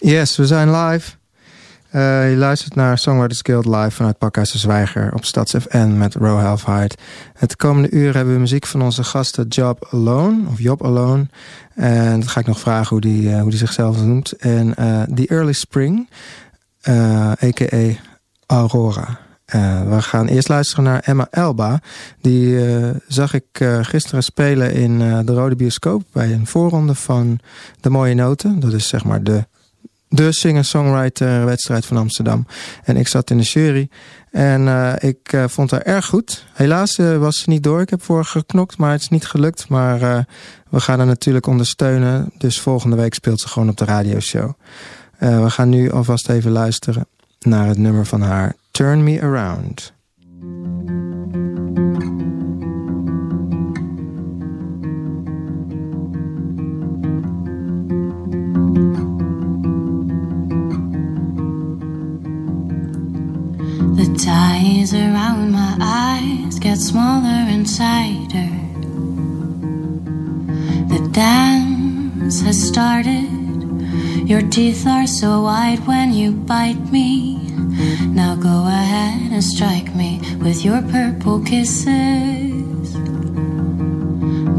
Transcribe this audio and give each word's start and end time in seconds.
Yes, 0.00 0.36
we 0.36 0.46
zijn 0.46 0.70
live. 0.70 1.10
Uh, 1.92 2.30
je 2.30 2.36
luistert 2.36 2.74
naar 2.74 2.98
Songwriters 2.98 3.40
Guild 3.42 3.66
live 3.66 3.90
vanuit 3.90 4.18
Pakhuis 4.18 4.50
de 4.50 4.58
Zwijger 4.58 5.14
op 5.14 5.24
Stads 5.24 5.54
FN 5.58 5.96
met 5.96 6.14
Row 6.14 6.40
Half 6.40 6.64
Height. 6.64 7.00
Het 7.34 7.56
komende 7.56 7.90
uur 7.90 8.14
hebben 8.14 8.34
we 8.34 8.40
muziek 8.40 8.66
van 8.66 8.82
onze 8.82 9.04
gasten 9.04 9.46
Job 9.48 9.88
Alone, 9.90 10.48
of 10.48 10.58
Job 10.58 10.84
Alone. 10.84 11.26
En 11.74 12.20
dat 12.20 12.28
ga 12.28 12.40
ik 12.40 12.46
nog 12.46 12.60
vragen 12.60 12.88
hoe 12.88 13.00
die, 13.00 13.22
uh, 13.22 13.40
hoe 13.40 13.50
die 13.50 13.58
zichzelf 13.58 14.04
noemt. 14.04 14.32
En 14.32 14.66
uh, 14.78 15.02
The 15.02 15.26
Early 15.26 15.52
Spring, 15.52 16.08
a.k.a. 17.42 17.90
Aurora. 18.46 19.18
we 19.88 19.96
gaan 20.02 20.26
eerst 20.26 20.48
luisteren 20.48 20.84
naar 20.84 21.00
Emma 21.00 21.26
Elba. 21.30 21.80
Die 22.20 22.58
zag 23.06 23.34
ik 23.34 23.68
gisteren 23.82 24.22
spelen 24.22 24.72
in 24.72 24.98
de 24.98 25.34
Rode 25.34 25.56
Bioscoop... 25.56 26.02
bij 26.12 26.32
een 26.32 26.46
voorronde 26.46 26.94
van 26.94 27.38
De 27.80 27.90
Mooie 27.90 28.14
Noten. 28.14 28.60
Dat 28.60 28.72
is 28.72 28.88
zeg 28.88 29.04
maar 29.04 29.22
de 29.22 29.46
de 30.08 30.32
singer-songwriter-wedstrijd 30.32 31.86
van 31.86 31.96
Amsterdam. 31.96 32.46
En 32.84 32.96
ik 32.96 33.08
zat 33.08 33.30
in 33.30 33.36
de 33.38 33.42
jury. 33.42 33.88
En 34.30 34.62
uh, 34.62 34.92
ik 34.98 35.32
uh, 35.32 35.44
vond 35.48 35.70
haar 35.70 35.82
erg 35.82 36.06
goed. 36.06 36.44
Helaas 36.52 36.98
uh, 36.98 37.16
was 37.16 37.38
ze 37.38 37.48
niet 37.48 37.62
door. 37.62 37.80
Ik 37.80 37.90
heb 37.90 38.02
voor 38.02 38.24
geknokt, 38.24 38.78
maar 38.78 38.90
het 38.92 39.00
is 39.00 39.08
niet 39.08 39.26
gelukt. 39.26 39.68
Maar 39.68 40.26
we 40.70 40.80
gaan 40.80 40.98
haar 40.98 41.06
natuurlijk 41.06 41.46
ondersteunen. 41.46 42.32
Dus 42.38 42.60
volgende 42.60 42.96
week 42.96 43.14
speelt 43.14 43.40
ze 43.40 43.48
gewoon 43.48 43.68
op 43.68 43.76
de 43.76 43.84
radioshow. 43.84 44.52
we 45.18 45.50
gaan 45.50 45.68
nu 45.68 45.90
alvast 45.90 46.28
even 46.28 46.50
luisteren 46.50 47.06
naar 47.38 47.66
het 47.66 47.78
nummer 47.78 48.06
van 48.06 48.20
haar. 48.20 48.54
Turn 48.70 49.04
Me 49.04 49.20
Around. 49.22 49.92
Ties 64.18 64.92
around 64.94 65.52
my 65.52 65.76
eyes 65.80 66.58
get 66.58 66.76
smaller 66.76 67.44
and 67.54 67.64
tighter. 67.64 68.50
The 70.92 71.08
dance 71.12 72.40
has 72.40 72.60
started. 72.60 73.30
Your 74.28 74.42
teeth 74.42 74.86
are 74.88 75.06
so 75.06 75.42
white 75.42 75.80
when 75.86 76.12
you 76.12 76.32
bite 76.32 76.90
me. 76.90 77.36
Now 78.08 78.34
go 78.34 78.66
ahead 78.66 79.30
and 79.30 79.44
strike 79.44 79.94
me 79.94 80.20
with 80.42 80.64
your 80.64 80.82
purple 80.82 81.40
kisses. 81.44 82.92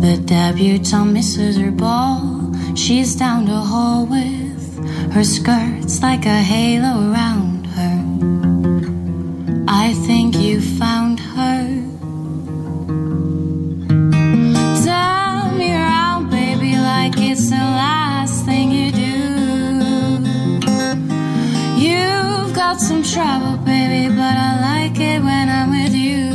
The 0.03 0.21
debutante 0.25 1.11
misses 1.11 1.57
her 1.57 1.71
ball. 1.71 2.53
She's 2.75 3.13
down 3.16 3.45
the 3.45 3.59
hall 3.59 4.05
with 4.05 5.11
her 5.11 5.25
skirts 5.25 6.01
like 6.01 6.25
a 6.25 6.41
halo 6.41 7.11
around. 7.11 7.48
I 9.81 9.94
think 9.94 10.35
you 10.35 10.59
found 10.59 11.22
her. 11.22 11.63
Turn 14.83 15.58
me 15.58 15.72
around, 15.72 16.30
baby, 16.30 16.75
like 16.75 17.17
it's 17.17 17.49
the 17.49 17.66
last 17.83 18.44
thing 18.45 18.72
you 18.72 18.91
do. 18.91 19.17
You've 21.85 22.53
got 22.53 22.81
some 22.81 23.03
trouble, 23.03 23.55
baby, 23.63 24.13
but 24.13 24.35
I 24.50 24.52
like 24.69 25.00
it 25.00 25.23
when 25.23 25.47
I'm 25.47 25.69
with 25.69 25.95
you. 25.95 26.27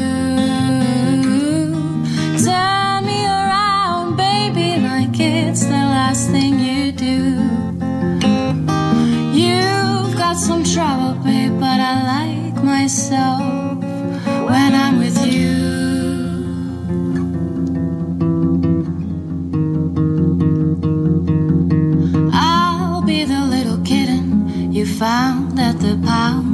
Turn 2.46 3.04
me 3.04 3.20
around, 3.26 4.16
baby, 4.16 4.80
like 4.80 5.20
it's 5.20 5.64
the 5.66 5.84
last 5.96 6.30
thing 6.30 6.58
you 6.58 6.92
do. 6.92 7.18
You've 9.38 10.16
got 10.16 10.36
some 10.38 10.64
trouble, 10.64 11.22
myself 13.14 13.40
when 14.48 14.74
I'm 14.74 14.98
with 14.98 15.18
you. 15.26 15.54
I'll 22.32 23.02
be 23.02 23.24
the 23.24 23.40
little 23.40 23.78
kitten 23.84 24.72
you 24.72 24.86
found 24.86 25.58
at 25.58 25.78
the 25.80 26.00
pound. 26.04 26.52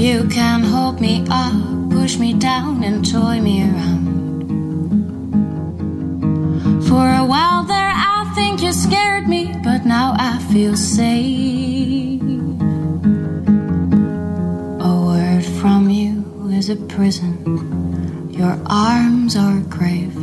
You 0.00 0.28
can 0.28 0.62
hold 0.62 1.00
me 1.00 1.24
up, 1.30 1.90
push 1.90 2.18
me 2.18 2.32
down, 2.32 2.82
and 2.84 3.04
toy 3.04 3.40
me 3.40 3.62
around. 3.62 4.08
For 6.88 7.06
a 7.06 7.24
while 7.24 7.64
there, 7.64 7.92
I 7.94 8.32
think 8.34 8.62
you 8.62 8.72
scared 8.72 9.28
me, 9.28 9.54
but 9.62 9.84
now 9.84 10.14
I 10.18 10.38
feel 10.52 10.76
safe. 10.76 11.59
A 16.70 16.76
prison. 16.86 18.30
Your 18.30 18.56
arms 18.66 19.34
are 19.34 19.58
a 19.58 19.62
grave. 19.62 20.14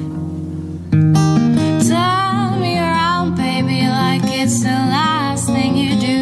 Turn 0.91 2.61
me 2.61 2.79
around, 2.79 3.35
baby, 3.35 3.87
like 3.87 4.21
it's 4.23 4.61
the 4.61 4.79
last 4.95 5.47
thing 5.47 5.75
you 5.75 5.99
do. 5.99 6.21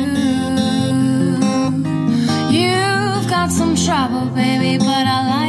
You've 2.57 3.29
got 3.29 3.51
some 3.51 3.75
trouble, 3.75 4.25
baby, 4.33 4.79
but 4.79 5.05
I 5.15 5.19
like 5.29 5.44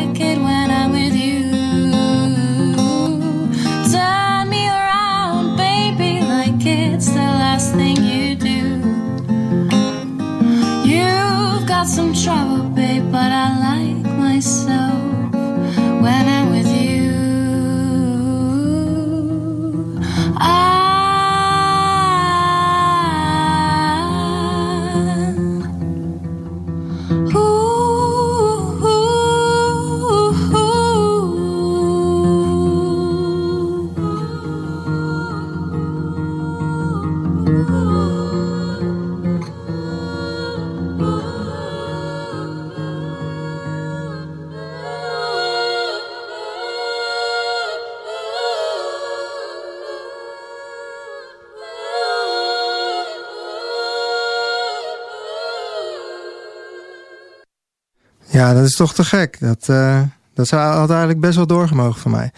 Ja, 58.36 58.54
dat 58.54 58.64
is 58.64 58.76
toch 58.76 58.94
te 58.94 59.04
gek. 59.04 59.41
Dat, 59.41 59.66
uh, 59.70 60.00
dat 60.34 60.48
zou, 60.48 60.74
had 60.74 60.91
eigenlijk 60.91 61.20
best 61.20 61.36
wel 61.36 61.47
doorgemogen 61.47 62.00
van 62.00 62.10
mij. 62.10 62.30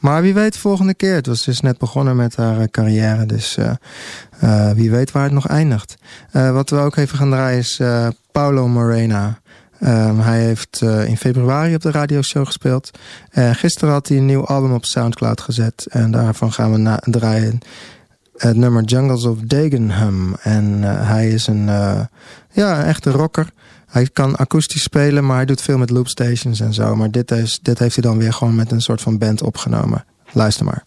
Maar 0.00 0.22
wie 0.22 0.34
weet 0.34 0.52
de 0.52 0.58
volgende 0.58 0.94
keer. 0.94 1.14
Het 1.14 1.26
was 1.26 1.44
dus 1.44 1.60
net 1.60 1.78
begonnen 1.78 2.16
met 2.16 2.36
haar 2.36 2.58
uh, 2.58 2.64
carrière. 2.70 3.26
Dus 3.26 3.56
uh, 3.58 4.70
wie 4.70 4.90
weet 4.90 5.12
waar 5.12 5.22
het 5.22 5.32
nog 5.32 5.46
eindigt. 5.46 5.96
wat 6.32 6.70
we 6.70 6.76
ook 6.76 6.96
even 6.96 7.18
gaan 7.18 7.30
draaien 7.30 7.58
is 7.58 7.80
Paulo 8.32 8.68
Morena. 8.68 9.38
Um, 9.80 10.20
hij 10.20 10.40
heeft 10.40 10.82
in 10.82 11.16
februari 11.16 11.74
op 11.74 11.80
de 11.80 11.90
radioshow 11.90 12.46
gespeeld. 12.46 12.90
En 13.30 13.54
gisteren 13.54 13.94
had 13.94 14.08
hij 14.08 14.16
een 14.16 14.26
nieuw 14.26 14.46
album 14.46 14.72
op 14.72 14.84
Soundcloud 14.84 15.40
gezet. 15.40 15.86
En 15.90 16.10
daarvan 16.10 16.52
gaan 16.52 16.72
we 16.72 16.98
draaien 17.10 17.58
het 18.36 18.56
nummer 18.56 18.82
Jungles 18.84 19.24
of 19.24 19.38
Dagenham. 19.38 20.36
En 20.42 20.82
hij 20.82 21.28
is 21.28 21.46
een, 21.46 21.66
ja, 22.50 22.78
een 22.78 22.84
echte 22.84 23.10
rocker. 23.10 23.52
Hij 23.94 24.08
kan 24.12 24.36
akoestisch 24.36 24.82
spelen, 24.82 25.26
maar 25.26 25.36
hij 25.36 25.44
doet 25.44 25.62
veel 25.62 25.78
met 25.78 25.90
loopstations 25.90 26.60
en 26.60 26.74
zo. 26.74 26.96
Maar 26.96 27.10
dit, 27.10 27.30
is, 27.30 27.58
dit 27.62 27.78
heeft 27.78 27.94
hij 27.94 28.04
dan 28.04 28.18
weer 28.18 28.32
gewoon 28.32 28.54
met 28.54 28.70
een 28.70 28.80
soort 28.80 29.00
van 29.00 29.18
band 29.18 29.42
opgenomen. 29.42 30.04
Luister 30.32 30.64
maar. 30.64 30.84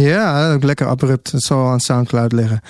Ja, 0.00 0.52
ook 0.52 0.62
lekker 0.62 0.86
abrupt. 0.86 1.32
Het 1.32 1.42
zal 1.42 1.68
aan 1.68 1.80
Soundcloud 1.80 2.32
liggen. 2.32 2.60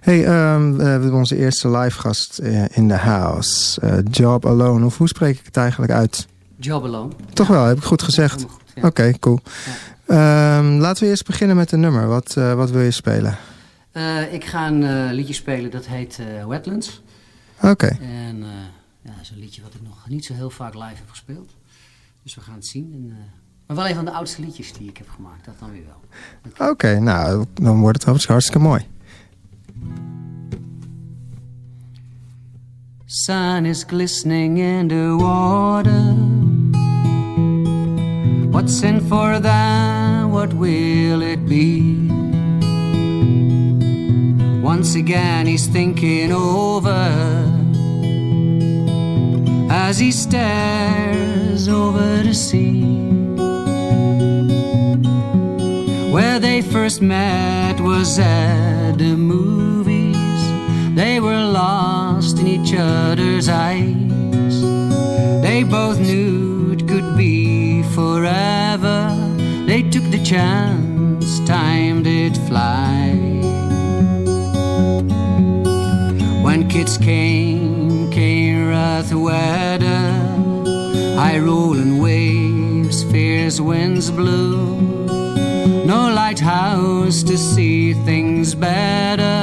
Hey, 0.00 0.52
um, 0.54 0.76
we 0.76 0.82
hebben 0.82 1.14
onze 1.14 1.36
eerste 1.36 1.70
live 1.70 2.00
gast 2.00 2.38
eh, 2.38 2.64
in 2.76 2.88
de 2.88 2.96
house. 2.96 3.80
Uh, 3.84 3.98
Job 4.10 4.46
Alone. 4.46 4.84
Of 4.84 4.98
hoe 4.98 5.08
spreek 5.08 5.38
ik 5.38 5.44
het 5.44 5.56
eigenlijk 5.56 5.92
uit? 5.92 6.26
Job 6.56 6.84
Alone. 6.84 7.12
Toch 7.32 7.46
wel, 7.46 7.64
heb 7.64 7.76
ik 7.76 7.82
goed 7.82 8.02
gezegd? 8.02 8.46
Ja. 8.74 8.86
Oké, 8.86 9.18
cool. 9.18 9.40
Ja. 10.06 10.58
Um, 10.58 10.78
laten 10.78 11.04
we 11.04 11.10
eerst 11.10 11.26
beginnen 11.26 11.56
met 11.56 11.72
een 11.72 11.80
nummer. 11.80 12.06
Wat, 12.06 12.34
uh, 12.38 12.54
wat 12.54 12.70
wil 12.70 12.82
je 12.82 12.90
spelen? 12.90 13.36
Uh, 13.92 14.32
ik 14.32 14.44
ga 14.44 14.66
een 14.66 15.12
liedje 15.12 15.34
spelen 15.34 15.70
dat 15.70 15.86
heet 15.86 16.18
Wetlands. 16.48 17.02
Oké. 17.56 17.68
Okay. 17.68 17.98
En 18.00 18.38
ja, 19.02 19.10
dat 19.10 19.22
is 19.22 19.30
een 19.30 19.38
liedje 19.38 19.62
wat 19.62 19.74
ik 19.74 19.82
nog 19.82 20.08
niet 20.08 20.24
zo 20.24 20.34
heel 20.34 20.50
vaak 20.50 20.74
live 20.74 20.86
heb 20.86 21.08
gespeeld. 21.08 21.54
Dus 22.22 22.34
we 22.34 22.40
gaan 22.40 22.54
het 22.54 22.66
zien. 22.66 22.90
En, 22.94 23.16
maar 23.66 23.76
wel 23.76 23.88
een 23.88 23.94
van 23.94 24.04
de 24.04 24.10
oudste 24.10 24.40
liedjes 24.40 24.72
die 24.72 24.88
ik 24.88 24.96
heb 24.96 25.08
gemaakt, 25.08 25.44
dat 25.44 25.54
dan 25.58 25.70
weer 25.70 25.84
wel. 25.86 26.00
Oké, 26.52 26.70
okay, 26.70 26.98
nou, 26.98 27.44
dan 27.54 27.80
wordt 27.80 28.04
het 28.04 28.26
hartstikke 28.26 28.58
mooi. 28.58 28.86
Sun 33.06 33.64
is 33.64 33.84
glistening 33.86 34.58
in 34.58 34.88
the 34.88 35.16
water. 35.16 36.14
What's 38.50 38.82
in 38.82 39.00
for 39.00 39.40
that? 39.40 40.30
What 40.30 40.52
will 40.52 41.22
it 41.22 41.46
be? 41.46 42.08
Once 44.62 44.96
again, 44.96 45.46
he's 45.46 45.66
thinking 45.66 46.32
over 46.32 47.52
as 49.70 49.98
he 49.98 50.10
stares 50.10 51.68
over 51.68 52.22
the 52.22 52.34
sea. 52.34 53.33
Where 56.14 56.38
they 56.38 56.62
first 56.62 57.02
met 57.02 57.80
was 57.80 58.20
at 58.20 58.98
the 58.98 59.16
movies. 59.16 60.42
They 60.94 61.18
were 61.18 61.42
lost 61.42 62.38
in 62.38 62.46
each 62.46 62.72
other's 62.72 63.48
eyes. 63.48 64.62
They 65.42 65.64
both 65.64 65.98
knew 65.98 66.70
it 66.70 66.86
could 66.86 67.16
be 67.16 67.82
forever. 67.98 69.10
They 69.66 69.82
took 69.82 70.08
the 70.12 70.22
chance, 70.22 71.40
time 71.48 72.04
did 72.04 72.36
fly. 72.46 73.10
When 76.44 76.68
kids 76.68 76.96
came, 76.96 78.08
came 78.12 78.68
rough 78.68 79.12
weather, 79.12 80.12
high 81.18 81.40
rolling 81.40 81.98
waves, 81.98 83.02
fierce 83.02 83.58
winds 83.58 84.12
blew 84.12 84.84
no 85.94 86.04
lighthouse 86.12 87.22
to 87.22 87.36
see 87.38 87.94
things 88.08 88.52
better, 88.52 89.38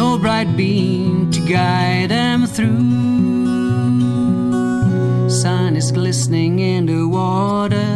no 0.00 0.18
bright 0.18 0.56
beam 0.56 1.30
to 1.30 1.40
guide 1.48 2.10
them 2.10 2.46
through. 2.54 2.90
Sun 5.30 5.76
is 5.76 5.92
glistening 5.92 6.58
in 6.58 6.86
the 6.86 7.06
water. 7.06 7.92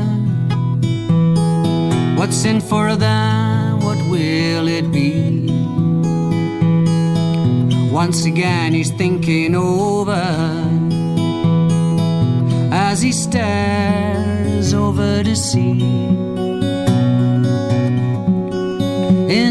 What's 2.18 2.44
in 2.44 2.60
for 2.60 2.94
them? 2.94 3.80
What 3.86 4.00
will 4.12 4.68
it 4.78 4.86
be? 4.92 5.12
Once 7.90 8.26
again, 8.26 8.74
he's 8.74 8.92
thinking 8.92 9.56
over 9.56 10.26
as 12.88 13.02
he 13.02 13.10
stares 13.10 14.72
over 14.72 15.24
the 15.24 15.34
sea. 15.34 16.35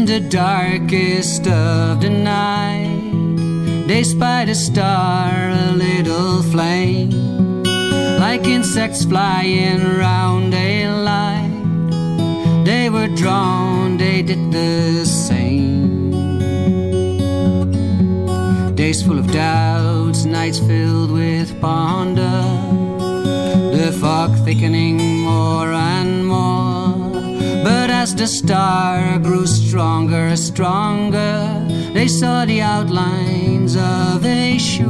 The 0.06 0.20
darkest 0.20 1.48
of 1.48 2.00
the 2.00 2.08
night, 2.08 3.88
they 3.88 4.04
spied 4.04 4.48
a 4.48 4.54
star, 4.54 5.50
a 5.50 5.72
little 5.72 6.44
flame, 6.44 7.10
like 8.20 8.44
insects 8.46 9.04
flying 9.04 9.82
round 9.98 10.54
a 10.54 10.88
light. 10.88 12.64
They 12.64 12.88
were 12.88 13.08
drawn, 13.08 13.96
they 13.96 14.22
did 14.22 14.52
the 14.52 15.04
same. 15.04 16.12
Days 18.76 19.02
full 19.02 19.18
of 19.18 19.32
doubts, 19.32 20.24
nights 20.24 20.60
filled 20.60 21.10
with 21.10 21.60
ponder, 21.60 22.44
the 23.76 23.90
fog 24.00 24.36
thickening 24.44 24.98
more 25.22 25.72
but 27.66 27.90
as 27.90 28.14
the 28.14 28.28
star 28.28 29.18
grew 29.18 29.44
stronger, 29.44 30.36
stronger, 30.36 31.66
they 31.94 32.06
saw 32.06 32.44
the 32.44 32.60
outlines 32.62 33.74
of 33.74 34.24
a 34.24 34.56
shore. 34.56 34.86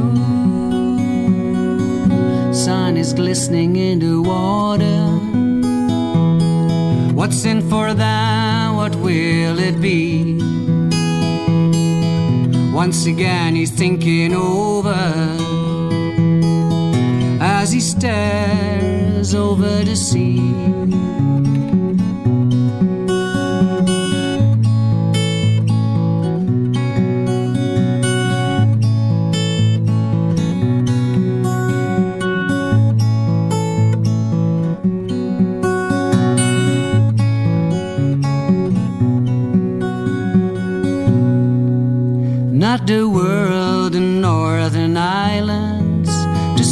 Sun 2.52 2.98
is 2.98 3.14
glistening 3.14 3.76
in 3.76 3.98
the 4.00 4.20
water. 4.20 5.04
What's 7.14 7.46
in 7.46 7.62
for 7.70 7.94
that? 7.94 8.74
What 8.74 8.94
will 8.96 9.58
it 9.58 9.80
be? 9.80 10.36
Once 12.74 13.06
again, 13.06 13.54
he's 13.54 13.70
thinking 13.70 14.34
over 14.34 15.00
as 17.40 17.72
he 17.72 17.80
stares 17.80 19.34
over 19.34 19.82
the 19.82 19.96
sea. 19.96 20.66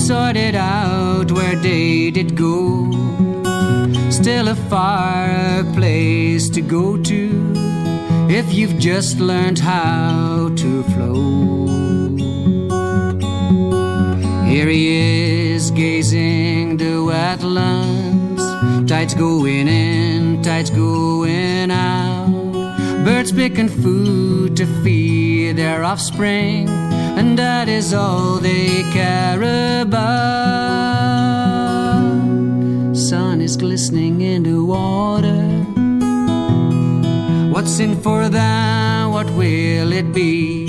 To 0.05 0.09
sort 0.09 0.37
it 0.37 0.55
out 0.55 1.33
where 1.33 1.57
they 1.57 2.11
did 2.11 2.37
go. 2.37 2.91
Still 4.11 4.49
a 4.49 4.55
far 4.55 5.65
place 5.73 6.49
to 6.51 6.61
go 6.61 7.03
to 7.03 7.53
if 8.29 8.53
you've 8.53 8.79
just 8.79 9.19
learned 9.19 9.59
how 9.59 10.51
to 10.57 10.83
flow. 10.93 11.67
Here 14.45 14.69
he 14.69 15.53
is 15.53 15.71
gazing 15.71 16.77
the 16.77 16.97
wetlands, 17.11 18.87
tides 18.87 19.15
going 19.15 19.69
in, 19.69 20.43
tides 20.43 20.71
going 20.71 21.71
out. 21.71 22.29
Birds 23.05 23.33
picking 23.33 23.69
food 23.69 24.57
to 24.57 24.67
feed 24.83 25.57
their 25.57 25.83
offspring, 25.85 26.69
and 27.17 27.39
that 27.39 27.69
is 27.69 27.95
all 27.95 28.39
they 28.39 28.83
care 28.93 29.43
about. 29.83 30.05
Sun 32.95 33.41
is 33.41 33.57
glistening 33.57 34.21
in 34.21 34.43
the 34.43 34.65
water. 34.65 35.43
What's 37.53 37.79
in 37.79 38.01
for 38.01 38.29
them? 38.29 39.13
What 39.13 39.31
will 39.31 39.93
it 39.93 40.13
be? 40.13 40.67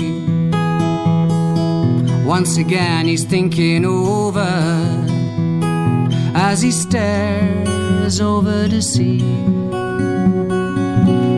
Once 2.24 2.56
again, 2.56 3.06
he's 3.06 3.24
thinking 3.24 3.84
over 3.84 4.40
as 6.34 6.62
he 6.62 6.70
stares 6.70 8.20
over 8.20 8.68
the 8.68 8.82
sea 8.82 9.22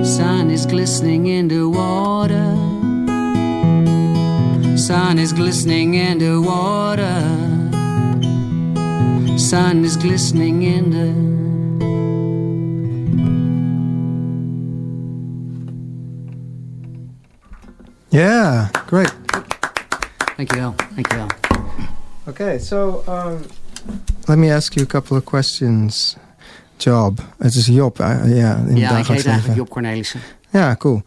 sun 0.09 0.51
is 0.51 0.65
glistening 0.67 1.27
in 1.27 1.49
the 1.49 1.69
water. 1.69 2.68
Sun 4.89 5.19
is 5.19 5.35
glistening 5.35 5.97
in 5.97 6.19
the 6.19 6.41
water. 6.41 7.21
Sun 9.37 9.85
is 9.85 9.99
glistening 9.99 10.63
in 10.63 10.91
the 10.91 11.13
Yeah, 18.09 18.71
great. 18.87 19.13
Thank 20.37 20.55
you, 20.55 20.63
Al. 20.63 20.75
Thank 20.95 21.13
you, 21.13 21.19
Al. 21.19 21.29
Okay, 22.27 22.59
so 22.59 23.05
um, 23.07 23.45
let 24.27 24.39
me 24.39 24.51
ask 24.51 24.75
you 24.75 24.85
a 24.85 24.87
couple 24.87 25.19
of 25.19 25.27
questions. 25.27 26.17
Job. 26.79 27.21
Het 27.39 27.55
is 27.55 27.67
Job, 27.67 27.99
ja. 27.99 28.57
In 28.69 28.77
ja, 28.77 28.99
ik 28.99 29.07
heet 29.07 29.27
eigenlijk 29.27 29.59
Job 29.59 29.69
Cornelissen. 29.69 30.21
Ja, 30.51 30.77
cool. 30.77 31.03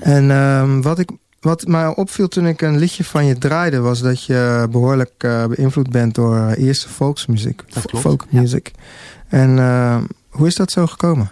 En 0.00 0.30
um, 0.30 0.82
wat, 0.82 0.98
ik, 0.98 1.10
wat 1.40 1.66
mij 1.66 1.86
opviel 1.86 2.28
toen 2.28 2.46
ik 2.46 2.62
een 2.62 2.78
liedje 2.78 3.04
van 3.04 3.24
je 3.24 3.38
draaide... 3.38 3.80
was 3.80 4.00
dat 4.00 4.24
je 4.24 4.68
behoorlijk 4.70 5.24
uh, 5.24 5.46
beïnvloed 5.46 5.90
bent 5.90 6.14
door 6.14 6.36
uh, 6.36 6.66
eerste 6.66 6.88
volksmuziek. 6.88 7.62
Folkmuziek. 7.94 8.70
Ja. 8.74 9.38
En 9.38 9.56
uh, 9.56 9.96
hoe 10.28 10.46
is 10.46 10.54
dat 10.54 10.70
zo 10.70 10.86
gekomen? 10.86 11.30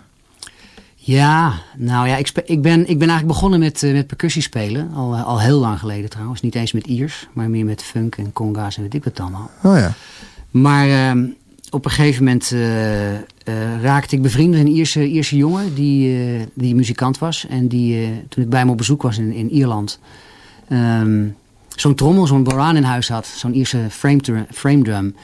Ja, 0.94 1.52
nou 1.76 2.08
ja, 2.08 2.16
ik, 2.16 2.30
ik, 2.44 2.62
ben, 2.62 2.80
ik 2.80 2.98
ben 2.98 3.08
eigenlijk 3.08 3.26
begonnen 3.26 3.60
met, 3.60 3.82
met 3.82 4.06
percussie 4.06 4.42
spelen. 4.42 4.90
Al, 4.94 5.16
al 5.16 5.40
heel 5.40 5.58
lang 5.58 5.78
geleden 5.78 6.10
trouwens. 6.10 6.40
Niet 6.40 6.54
eens 6.54 6.72
met 6.72 6.86
Iers, 6.86 7.28
maar 7.32 7.50
meer 7.50 7.64
met 7.64 7.82
funk 7.82 8.16
en 8.16 8.32
conga's 8.32 8.76
en 8.76 8.82
weet 8.82 8.94
ik 8.94 9.04
wat 9.04 9.20
allemaal. 9.20 9.50
Oh 9.62 9.76
ja. 9.76 9.92
Maar 10.50 11.16
uh, 11.16 11.24
op 11.70 11.84
een 11.84 11.90
gegeven 11.90 12.24
moment 12.24 12.54
uh, 13.48 13.82
raakte 13.82 14.16
ik 14.16 14.22
bevriend 14.22 14.50
met 14.50 14.60
een 14.60 14.68
Ierse, 14.68 15.06
Ierse 15.06 15.36
jongen 15.36 15.74
die, 15.74 16.46
die 16.54 16.74
muzikant 16.74 17.18
was. 17.18 17.46
En 17.48 17.68
die, 17.68 18.22
toen 18.28 18.42
ik 18.44 18.50
bij 18.50 18.58
hem 18.58 18.70
op 18.70 18.76
bezoek 18.76 19.02
was 19.02 19.18
in, 19.18 19.32
in 19.32 19.50
Ierland, 19.50 19.98
um, 20.72 21.36
zo'n 21.68 21.94
trommel, 21.94 22.26
zo'n 22.26 22.42
boran 22.42 22.76
in 22.76 22.82
huis 22.82 23.08
had. 23.08 23.26
Zo'n 23.26 23.54
Ierse 23.54 23.86
frame, 23.90 24.46
frame 24.50 24.82
drum. 24.82 25.14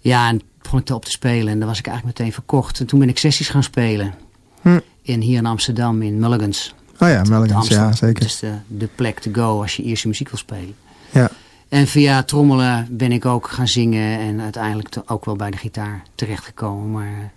Ja, 0.00 0.28
en 0.28 0.40
begon 0.62 0.80
ik 0.80 0.88
erop 0.88 1.04
te 1.04 1.10
spelen. 1.10 1.52
En 1.52 1.58
dan 1.58 1.68
was 1.68 1.78
ik 1.78 1.86
eigenlijk 1.86 2.18
meteen 2.18 2.34
verkocht. 2.34 2.80
En 2.80 2.86
toen 2.86 2.98
ben 2.98 3.08
ik 3.08 3.18
sessies 3.18 3.48
gaan 3.48 3.62
spelen. 3.62 4.14
Hm. 4.62 4.78
In, 5.02 5.20
hier 5.20 5.38
in 5.38 5.46
Amsterdam, 5.46 6.02
in 6.02 6.18
Mulligans. 6.18 6.74
Oh 6.98 7.08
ja, 7.08 7.22
Mulligans, 7.22 7.68
ja, 7.68 7.92
zeker. 7.92 8.20
Dat 8.20 8.28
is 8.28 8.38
de, 8.38 8.52
de 8.66 8.88
plek 8.94 9.18
to 9.18 9.30
go 9.32 9.60
als 9.60 9.76
je 9.76 9.82
Ierse 9.82 10.08
muziek 10.08 10.28
wil 10.28 10.38
spelen. 10.38 10.74
Ja. 11.10 11.30
En 11.68 11.86
via 11.86 12.22
trommelen 12.22 12.86
ben 12.90 13.12
ik 13.12 13.26
ook 13.26 13.48
gaan 13.48 13.68
zingen 13.68 14.18
en 14.18 14.40
uiteindelijk 14.40 14.96
ook 15.06 15.24
wel 15.24 15.36
bij 15.36 15.50
de 15.50 15.56
gitaar 15.56 16.02
terechtgekomen. 16.14 16.90
Maar 16.90 17.32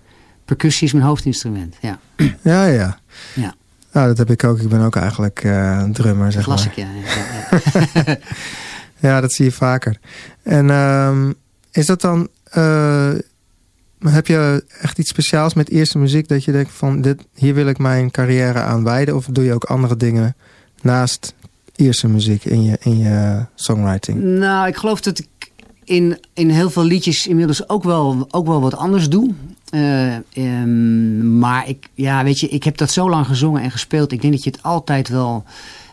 percussie 0.46 0.88
is 0.88 0.94
mijn 0.94 1.06
hoofdinstrument, 1.06 1.76
ja. 1.82 2.00
Ja, 2.42 2.66
ja. 2.66 3.00
ja. 3.36 3.56
Nou, 3.92 4.08
dat 4.08 4.18
heb 4.18 4.32
ik 4.32 4.44
ook. 4.44 4.60
Ik 4.60 4.70
ben 4.70 4.82
ook 4.82 4.96
eigenlijk 4.96 5.44
uh, 5.44 5.80
een 5.82 5.94
drummer, 5.94 6.32
zeg 6.32 6.44
Klassiek, 6.44 6.78
maar. 6.78 6.86
ja. 6.86 7.60
Ja, 8.04 8.18
ja, 9.10 9.22
dat 9.22 9.34
zie 9.34 9.46
je 9.46 9.52
vaker. 9.52 10.00
En 10.44 10.70
um, 10.70 11.36
is 11.72 11.86
dat 11.86 12.02
dan... 12.02 12.28
Uh, 12.58 13.12
heb 14.00 14.28
je 14.28 14.66
echt 14.82 15.00
iets 15.00 15.10
speciaals 15.10 15.54
met 15.54 15.70
eerste 15.70 15.98
muziek 15.98 16.28
dat 16.28 16.44
je 16.44 16.52
denkt 16.52 16.72
van 16.72 17.02
dit, 17.02 17.26
hier 17.34 17.54
wil 17.54 17.68
ik 17.68 17.78
mijn 17.78 18.12
carrière 18.12 18.60
aan 18.60 18.84
wijden? 18.84 19.16
Of 19.16 19.26
doe 19.26 19.44
je 19.44 19.54
ook 19.54 19.64
andere 19.64 19.98
dingen 19.98 20.36
naast 20.82 21.34
eerste 21.76 22.08
muziek 22.08 22.46
in 22.46 22.64
je, 22.64 22.78
in 22.80 22.98
je 22.98 23.46
songwriting? 23.56 24.22
Nou, 24.22 24.68
ik 24.68 24.76
geloof 24.76 25.02
dat 25.02 25.20
ik 25.20 25.28
in, 25.86 26.18
in 26.34 26.50
heel 26.50 26.70
veel 26.70 26.84
liedjes 26.84 27.28
inmiddels 27.28 27.70
ook 27.70 27.84
wel, 27.84 28.28
ook 28.32 28.48
wel 28.48 28.62
wat 28.62 28.76
anders 28.76 29.10
doe. 29.10 29.34
Uh, 29.72 30.16
um, 30.36 31.40
maar 31.40 31.68
ik, 31.70 31.90
ja, 31.94 32.24
weet 32.24 32.40
je, 32.40 32.48
ik 32.48 32.64
heb 32.64 32.78
dat 32.78 32.92
zo 32.92 33.10
lang 33.10 33.26
gezongen 33.26 33.62
en 33.62 33.72
gespeeld. 33.72 34.12
Ik 34.12 34.22
denk 34.22 34.34
dat 34.34 34.44
je 34.44 34.50
het 34.50 34.64
altijd 34.64 35.10
wel 35.10 35.44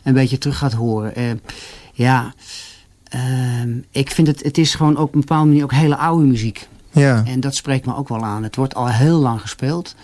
een 0.02 0.14
beetje 0.14 0.38
terug 0.38 0.58
gaat 0.58 0.72
horen. 0.72 1.12
Uh, 1.16 1.24
ja, 1.92 2.34
uh, 3.14 3.74
ik 3.90 4.10
vind 4.10 4.26
het, 4.26 4.42
het 4.42 4.58
is 4.58 4.74
gewoon 4.74 4.96
ook 4.96 5.06
op 5.06 5.14
een 5.14 5.20
bepaalde 5.20 5.48
manier 5.48 5.64
ook 5.64 5.72
hele 5.72 5.96
oude 5.96 6.26
muziek. 6.26 6.68
Ja. 6.90 7.22
En 7.26 7.40
dat 7.40 7.54
spreekt 7.54 7.86
me 7.86 7.96
ook 7.96 8.08
wel 8.08 8.24
aan. 8.24 8.42
Het 8.42 8.56
wordt 8.56 8.74
al 8.74 8.88
heel 8.88 9.18
lang 9.18 9.40
gespeeld. 9.40 9.94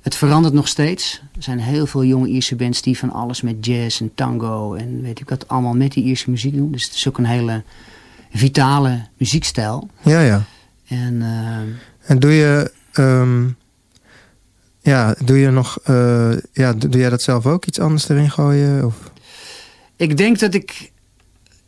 Het 0.00 0.14
verandert 0.14 0.54
nog 0.54 0.68
steeds. 0.68 1.22
Er 1.36 1.42
zijn 1.42 1.58
heel 1.58 1.86
veel 1.86 2.04
jonge 2.04 2.28
Ierse 2.28 2.56
bands 2.56 2.82
die 2.82 2.98
van 2.98 3.12
alles 3.12 3.42
met 3.42 3.66
jazz 3.66 4.00
en 4.00 4.14
tango 4.14 4.74
en 4.74 5.02
weet 5.02 5.20
ik 5.20 5.28
wat 5.28 5.48
allemaal 5.48 5.74
met 5.74 5.92
die 5.92 6.04
Ierse 6.04 6.30
muziek 6.30 6.56
doen. 6.56 6.72
Dus 6.72 6.84
het 6.84 6.94
is 6.94 7.08
ook 7.08 7.18
een 7.18 7.24
hele 7.24 7.62
vitale 8.34 9.06
muziekstijl. 9.16 9.90
Ja, 10.02 10.20
ja. 10.20 10.42
En, 10.88 11.14
uh, 11.14 12.08
en 12.10 12.18
doe 12.18 12.32
je, 12.32 12.72
um, 12.98 13.56
ja, 14.80 15.14
doe 15.24 15.38
je 15.38 15.50
nog, 15.50 15.78
uh, 15.90 16.32
ja, 16.52 16.72
doe 16.72 17.00
jij 17.00 17.10
dat 17.10 17.22
zelf 17.22 17.46
ook 17.46 17.64
iets 17.64 17.80
anders 17.80 18.08
erin 18.08 18.30
gooien? 18.30 18.84
Of? 18.84 18.94
Ik 19.96 20.16
denk 20.16 20.38
dat 20.38 20.54
ik 20.54 20.92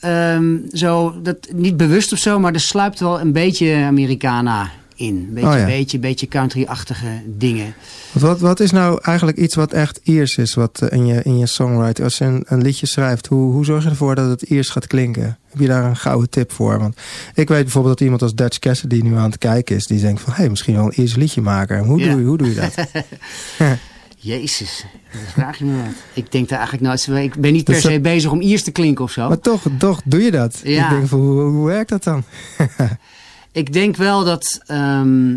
um, 0.04 0.64
zo, 0.72 1.22
dat 1.22 1.36
niet 1.52 1.76
bewust 1.76 2.12
of 2.12 2.18
zo, 2.18 2.38
maar 2.38 2.52
er 2.52 2.60
sluipt 2.60 3.00
wel 3.00 3.20
een 3.20 3.32
beetje 3.32 3.74
Americana 3.74 4.70
in. 4.96 5.16
Een 5.16 5.34
beetje, 5.34 5.48
oh 5.50 5.56
ja. 5.58 5.64
beetje, 5.66 5.98
beetje 5.98 6.28
country-achtige 6.28 7.22
dingen. 7.26 7.74
Wat, 8.12 8.40
wat 8.40 8.60
is 8.60 8.70
nou 8.70 8.98
eigenlijk 9.02 9.38
iets 9.38 9.54
wat 9.54 9.72
echt 9.72 10.00
Iers 10.02 10.36
is 10.36 10.54
wat, 10.54 10.80
uh, 10.82 10.88
in, 10.98 11.06
je, 11.06 11.22
in 11.22 11.38
je 11.38 11.46
songwriting? 11.46 12.04
Als 12.04 12.18
je 12.18 12.24
een, 12.24 12.44
een 12.46 12.62
liedje 12.62 12.86
schrijft, 12.86 13.26
hoe, 13.26 13.52
hoe 13.52 13.64
zorg 13.64 13.82
je 13.84 13.88
ervoor 13.90 14.14
dat 14.14 14.28
het 14.28 14.42
Iers 14.42 14.68
gaat 14.68 14.86
klinken? 14.86 15.38
Heb 15.50 15.60
je 15.60 15.66
daar 15.66 15.84
een 15.84 15.96
gouden 15.96 16.30
tip 16.30 16.52
voor? 16.52 16.78
Want 16.78 16.96
ik 17.34 17.48
weet 17.48 17.62
bijvoorbeeld 17.62 17.94
dat 17.98 18.04
iemand 18.04 18.22
als 18.22 18.34
Dutch 18.34 18.58
Cassidy 18.58 19.00
nu 19.00 19.16
aan 19.16 19.30
het 19.30 19.38
kijken 19.38 19.76
is. 19.76 19.86
Die 19.86 20.00
denkt 20.00 20.20
van, 20.20 20.32
hé, 20.32 20.38
hey, 20.38 20.48
misschien 20.48 20.74
wel 20.74 20.84
een 20.84 21.00
Iers 21.00 21.14
liedje 21.14 21.40
maken. 21.40 21.84
Hoe, 21.84 21.98
Ja. 21.98 22.10
doe, 22.10 22.20
je, 22.20 22.26
hoe 22.26 22.38
doe 22.38 22.48
je 22.48 22.54
dat? 22.54 22.74
Jezus, 24.18 24.84
dat 25.12 25.32
vraag 25.32 25.58
je 25.58 25.64
me 25.64 25.76
wat. 25.76 25.92
Ik 26.14 26.32
denk 26.32 26.48
daar 26.48 26.58
eigenlijk 26.58 26.88
nooit... 27.08 27.24
Ik 27.24 27.36
ben 27.40 27.52
niet 27.52 27.64
per 27.64 27.74
Dus 27.74 27.82
se 27.82 28.00
bezig 28.00 28.30
om 28.30 28.40
Iers 28.40 28.62
te 28.62 28.70
klinken 28.70 29.04
of 29.04 29.10
zo. 29.10 29.28
maar 29.28 29.40
toch, 29.40 29.62
toch 29.78 30.00
doe 30.04 30.22
je 30.22 30.30
dat. 30.30 30.60
Ja. 30.64 30.84
Ik 30.84 30.90
denk 30.90 31.08
van, 31.08 31.18
hoe, 31.18 31.40
hoe 31.40 31.66
werkt 31.66 31.88
dat 31.88 32.04
dan? 32.04 32.24
Ik 33.56 33.72
denk 33.72 33.96
wel 33.96 34.24
dat, 34.24 34.60
ehm, 34.66 35.36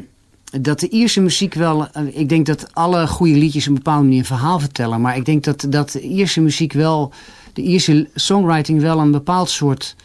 dat 0.62 0.80
de 0.80 0.90
Ierse 0.90 1.22
muziek 1.22 1.54
wel... 1.54 1.88
eh, 1.88 2.04
ik 2.12 2.30
denk 2.30 2.46
dat 2.46 2.74
alle 2.74 3.08
goede 3.08 3.34
liedjes 3.34 3.66
een 3.66 3.74
bepaalde 3.74 4.04
manier 4.04 4.20
een 4.20 4.26
verhaal 4.26 4.60
vertellen. 4.60 5.02
Maar 5.02 5.16
ik 5.18 5.26
denk 5.26 5.44
dat, 5.44 5.66
dat 5.70 5.92
de 5.92 6.02
Ierse 6.02 6.42
muziek 6.42 6.74
wel... 6.74 7.12
De 7.54 7.62
Ierse 7.62 8.10
songwriting 8.16 8.82
wel 8.82 9.00
een 9.00 9.12
bepaald 9.12 9.50
soort 9.50 9.96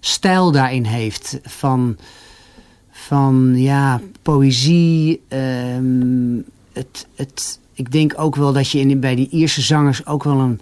stijl 0.00 0.50
daarin 0.50 0.84
heeft. 0.84 1.38
Van, 1.42 1.96
van 2.90 3.52
ja, 3.56 4.00
poëzie. 4.22 5.20
ehm, 5.28 6.36
het, 6.72 7.06
het, 7.14 7.58
ik 7.74 7.92
denk 7.92 8.12
ook 8.16 8.36
wel 8.36 8.52
dat 8.52 8.70
je 8.70 8.78
in, 8.78 9.00
bij 9.00 9.14
die 9.14 9.28
Ierse 9.30 9.62
zangers 9.62 10.06
ook 10.06 10.24
wel 10.24 10.38
een... 10.38 10.60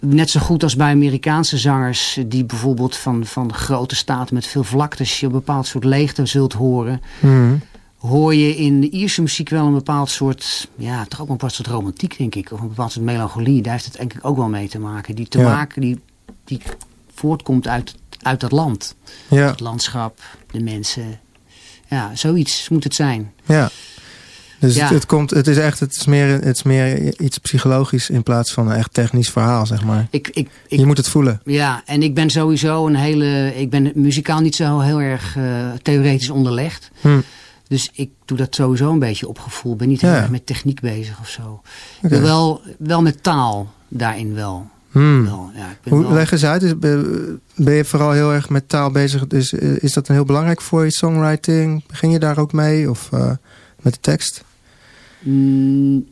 Net 0.00 0.30
zo 0.30 0.40
goed 0.40 0.62
als 0.62 0.76
bij 0.76 0.90
Amerikaanse 0.92 1.58
zangers, 1.58 2.18
die 2.26 2.44
bijvoorbeeld 2.44 2.96
van, 2.96 3.26
van 3.26 3.52
grote 3.54 3.94
staten 3.96 4.34
met 4.34 4.46
veel 4.46 4.64
vlaktes, 4.64 5.20
je 5.20 5.26
een 5.26 5.32
bepaald 5.32 5.66
soort 5.66 5.84
leegte 5.84 6.26
zult 6.26 6.52
horen, 6.52 7.00
Mhm. 7.20 7.56
hoor 7.98 8.34
je 8.34 8.56
in 8.56 8.80
de 8.80 8.90
Ierse 8.90 9.22
muziek 9.22 9.48
wel 9.48 9.66
een 9.66 9.72
bepaald 9.72 10.10
soort, 10.10 10.68
ja, 10.76 11.04
toch 11.04 11.20
ook 11.20 11.26
een 11.26 11.32
bepaald 11.32 11.52
soort 11.52 11.68
romantiek, 11.68 12.18
denk 12.18 12.34
ik. 12.34 12.52
Of 12.52 12.60
een 12.60 12.68
bepaald 12.68 12.92
soort 12.92 13.04
melancholie. 13.04 13.62
Daar 13.62 13.72
heeft 13.72 13.84
het 13.84 13.96
denk 13.96 14.14
ik 14.14 14.24
ook 14.26 14.36
wel 14.36 14.48
mee 14.48 14.68
te 14.68 14.78
maken. 14.78 15.14
Die 15.14 15.28
te 15.28 15.38
Ja. 15.38 15.44
maken, 15.44 15.80
die, 15.80 16.00
die 16.44 16.60
voortkomt 17.14 17.68
uit, 17.68 17.94
uit 18.22 18.40
dat 18.40 18.52
land. 18.52 18.94
Ja, 19.28 19.46
Het 19.46 19.60
landschap, 19.60 20.20
de 20.50 20.60
mensen. 20.62 21.20
Ja, 21.88 22.10
zoiets 22.14 22.68
moet 22.68 22.84
het 22.84 22.94
zijn. 22.94 23.32
ja. 23.44 23.70
Dus 24.58 24.74
Ja. 24.74 24.82
Het, 24.84 24.92
het, 24.92 25.06
komt, 25.06 25.30
het 25.30 25.46
is 25.46 25.56
echt 25.58 25.80
het 25.80 25.92
is 25.96 26.04
meer, 26.06 26.26
het 26.28 26.56
is 26.56 26.62
meer 26.62 27.20
iets 27.20 27.38
psychologisch 27.38 28.10
in 28.10 28.22
plaats 28.22 28.52
van 28.52 28.70
een 28.70 28.76
echt 28.76 28.94
technisch 28.94 29.30
verhaal, 29.30 29.66
zeg 29.66 29.84
maar. 29.84 30.06
Ik, 30.10 30.28
ik, 30.28 30.48
ik, 30.68 30.78
je 30.78 30.86
moet 30.86 30.96
het 30.96 31.08
voelen. 31.08 31.40
Ja, 31.44 31.82
en 31.86 32.02
ik 32.02 32.14
ben 32.14 32.30
sowieso 32.30 32.86
een 32.86 32.94
hele. 32.96 33.52
Ik 33.56 33.70
ben 33.70 33.92
muzikaal 33.94 34.40
niet 34.40 34.56
zo 34.56 34.80
heel 34.80 35.00
erg 35.00 35.36
eh, 35.36 35.44
theoretisch 35.82 36.30
onderlegd. 36.30 36.90
Hm. 37.00 37.20
Dus 37.68 37.90
ik 37.92 38.10
doe 38.24 38.36
dat 38.38 38.54
sowieso 38.54 38.92
een 38.92 38.98
beetje 38.98 39.28
op 39.28 39.38
gevoel. 39.38 39.72
Ik 39.72 39.78
ben 39.78 39.88
niet 39.88 40.00
heel 40.00 40.10
Ja. 40.10 40.16
erg 40.20 40.30
met 40.30 40.46
techniek 40.46 40.80
bezig 40.80 41.20
of 41.20 41.28
zo. 41.28 41.60
Wel, 42.00 42.60
wel 42.78 43.02
met 43.02 43.22
taal 43.22 43.72
daarin 43.88 44.34
wel. 44.34 44.68
Hmm. 44.90 45.24
wel 45.24 45.50
ja, 45.54 45.70
ik 45.70 45.76
ben 45.82 45.92
Hoe, 45.92 46.02
wel- 46.02 46.12
leg 46.12 46.32
eens 46.32 46.44
uit, 46.44 46.62
is- 46.62 46.78
ben 47.56 47.74
je 47.74 47.84
vooral 47.84 48.10
heel 48.10 48.32
erg 48.32 48.48
met 48.48 48.68
taal 48.68 48.90
bezig? 48.90 49.26
Dus 49.26 49.52
eh, 49.52 49.82
is 49.82 49.92
dat 49.92 50.08
een 50.08 50.14
heel 50.14 50.24
belangrijk 50.24 50.60
voor 50.60 50.84
je 50.84 50.92
songwriting? 50.92 51.84
Begin 51.86 52.10
je 52.10 52.18
daar 52.18 52.38
ook 52.38 52.52
mee? 52.52 52.90
Of 52.90 53.08
eh, 53.12 53.30
met 53.86 53.94
de 53.94 54.00
tekst? 54.00 54.44
Mm, 55.20 56.06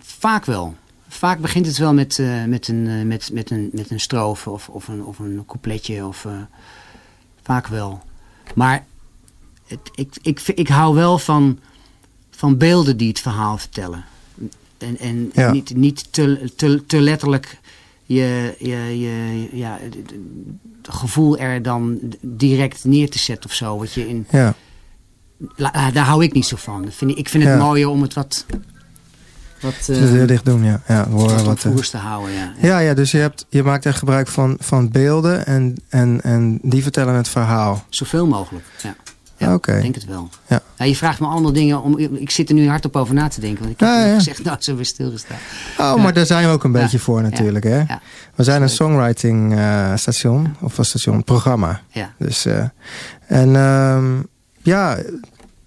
vaak 0.00 0.44
wel. 0.44 0.74
Vaak 1.08 1.38
begint 1.40 1.66
het 1.66 1.78
wel 1.78 1.94
met, 1.94 2.18
eh, 2.18 2.44
met, 2.44 2.68
een, 2.68 2.86
eh, 2.86 3.02
met, 3.02 3.30
met, 3.32 3.50
een, 3.50 3.68
met 3.72 3.90
een 3.90 4.00
strofe 4.00 4.50
of, 4.50 4.68
of, 4.68 4.88
een, 4.88 5.04
of 5.04 5.18
een 5.18 5.42
coupletje. 5.46 6.06
Of, 6.06 6.24
eh, 6.24 6.32
vaak 7.42 7.66
wel. 7.66 8.02
Maar 8.54 8.84
het, 9.66 9.78
ik, 9.94 10.14
ik, 10.22 10.40
ik 10.40 10.68
hou 10.68 10.94
wel 10.94 11.18
van, 11.18 11.58
van 12.30 12.56
beelden 12.56 12.96
die 12.96 13.08
het 13.08 13.20
verhaal 13.20 13.58
vertellen. 13.58 14.04
En, 14.78 14.98
en 14.98 15.30
Ja. 15.34 15.52
niet, 15.52 15.74
niet 15.76 16.12
te, 16.12 16.52
te, 16.56 16.86
te 16.86 17.00
letterlijk 17.00 17.58
je, 18.04 18.54
je, 18.58 18.98
je 18.98 19.48
ja, 19.52 19.78
het- 19.80 19.96
gevoel 20.82 21.38
er 21.38 21.62
dan 21.62 21.98
direct 22.20 22.84
neer 22.84 23.10
te 23.10 23.18
zetten 23.18 23.50
of 23.50 23.56
zo. 23.56 23.78
Wat 23.78 23.92
je 23.92 24.08
in, 24.08 24.26
Ja, 24.30 24.54
daar 25.92 26.04
hou 26.04 26.24
ik 26.24 26.32
niet 26.32 26.46
zo 26.46 26.56
van. 26.58 26.82
Dat 26.84 26.94
vind 26.94 27.10
ik, 27.10 27.16
ik 27.16 27.28
vind 27.28 27.44
het 27.44 27.52
Ja. 27.52 27.58
mooier 27.58 27.88
om 27.88 28.02
het 28.02 28.14
wat, 28.14 28.44
wat, 29.60 29.74
dus 29.86 29.98
eh, 29.98 30.10
heel 30.10 30.26
dicht 30.26 30.44
doen, 30.44 30.64
ja. 30.64 30.80
ja 30.88 31.08
horen 31.08 31.44
wat, 31.44 31.62
wat, 31.62 31.74
eh, 31.74 31.82
te 31.82 31.96
houden. 31.96 32.34
Ja. 32.34 32.52
ja, 32.60 32.78
ja, 32.78 32.94
dus 32.94 33.10
je, 33.10 33.18
hebt, 33.18 33.46
je 33.48 33.62
maakt 33.62 33.86
echt 33.86 33.98
gebruik 33.98 34.28
van, 34.28 34.56
van 34.60 34.90
beelden 34.90 35.46
en, 35.46 35.74
en, 35.88 36.20
en 36.22 36.58
die 36.62 36.82
vertellen 36.82 37.14
het 37.14 37.28
verhaal. 37.28 37.84
Zoveel 37.88 38.26
mogelijk. 38.26 38.64
Ja. 38.82 38.94
Ja, 39.38 39.46
Ah, 39.48 39.54
Oké. 39.54 39.72
Ik 39.76 39.82
denk 39.82 39.94
het 39.94 40.04
wel. 40.04 40.28
Ja. 40.46 40.84
je 40.84 40.96
vraagt 40.96 41.20
me 41.20 41.26
allemaal 41.26 41.52
dingen 41.52 41.82
om. 41.82 41.98
Ik 41.98 42.30
zit 42.30 42.48
er 42.48 42.54
nu 42.54 42.68
hardop 42.68 42.96
over 42.96 43.14
na 43.14 43.28
te 43.28 43.40
denken. 43.40 43.58
Want 43.60 43.72
ik 43.72 43.80
heb 43.80 43.88
Ja, 43.88 43.94
eerlijk 43.94 44.12
ja. 44.12 44.18
gezegd 44.18 44.42
nou 44.44 44.56
zo 44.60 44.76
weer 44.76 44.84
stilgestaan. 44.84 45.36
Oh, 45.70 45.76
Ja. 45.76 45.96
maar 45.96 46.12
daar 46.12 46.26
zijn 46.26 46.46
we 46.46 46.52
ook 46.52 46.64
een 46.64 46.72
Ja. 46.72 46.80
beetje 46.80 46.98
voor 46.98 47.22
natuurlijk, 47.22 47.64
hè? 47.64 47.76
Ja. 47.76 48.00
We 48.34 48.42
zijn 48.44 48.62
een 48.62 48.68
songwriting 48.68 49.54
eh, 49.54 49.92
station, 49.94 50.56
of 50.60 50.78
een 50.78 50.84
station, 50.84 51.24
programma. 51.24 51.80
Ja. 51.90 52.12
Dus, 52.18 52.44
eh, 52.44 52.64
en 53.26 53.56
ehm, 53.56 54.14
ja, 54.66 54.98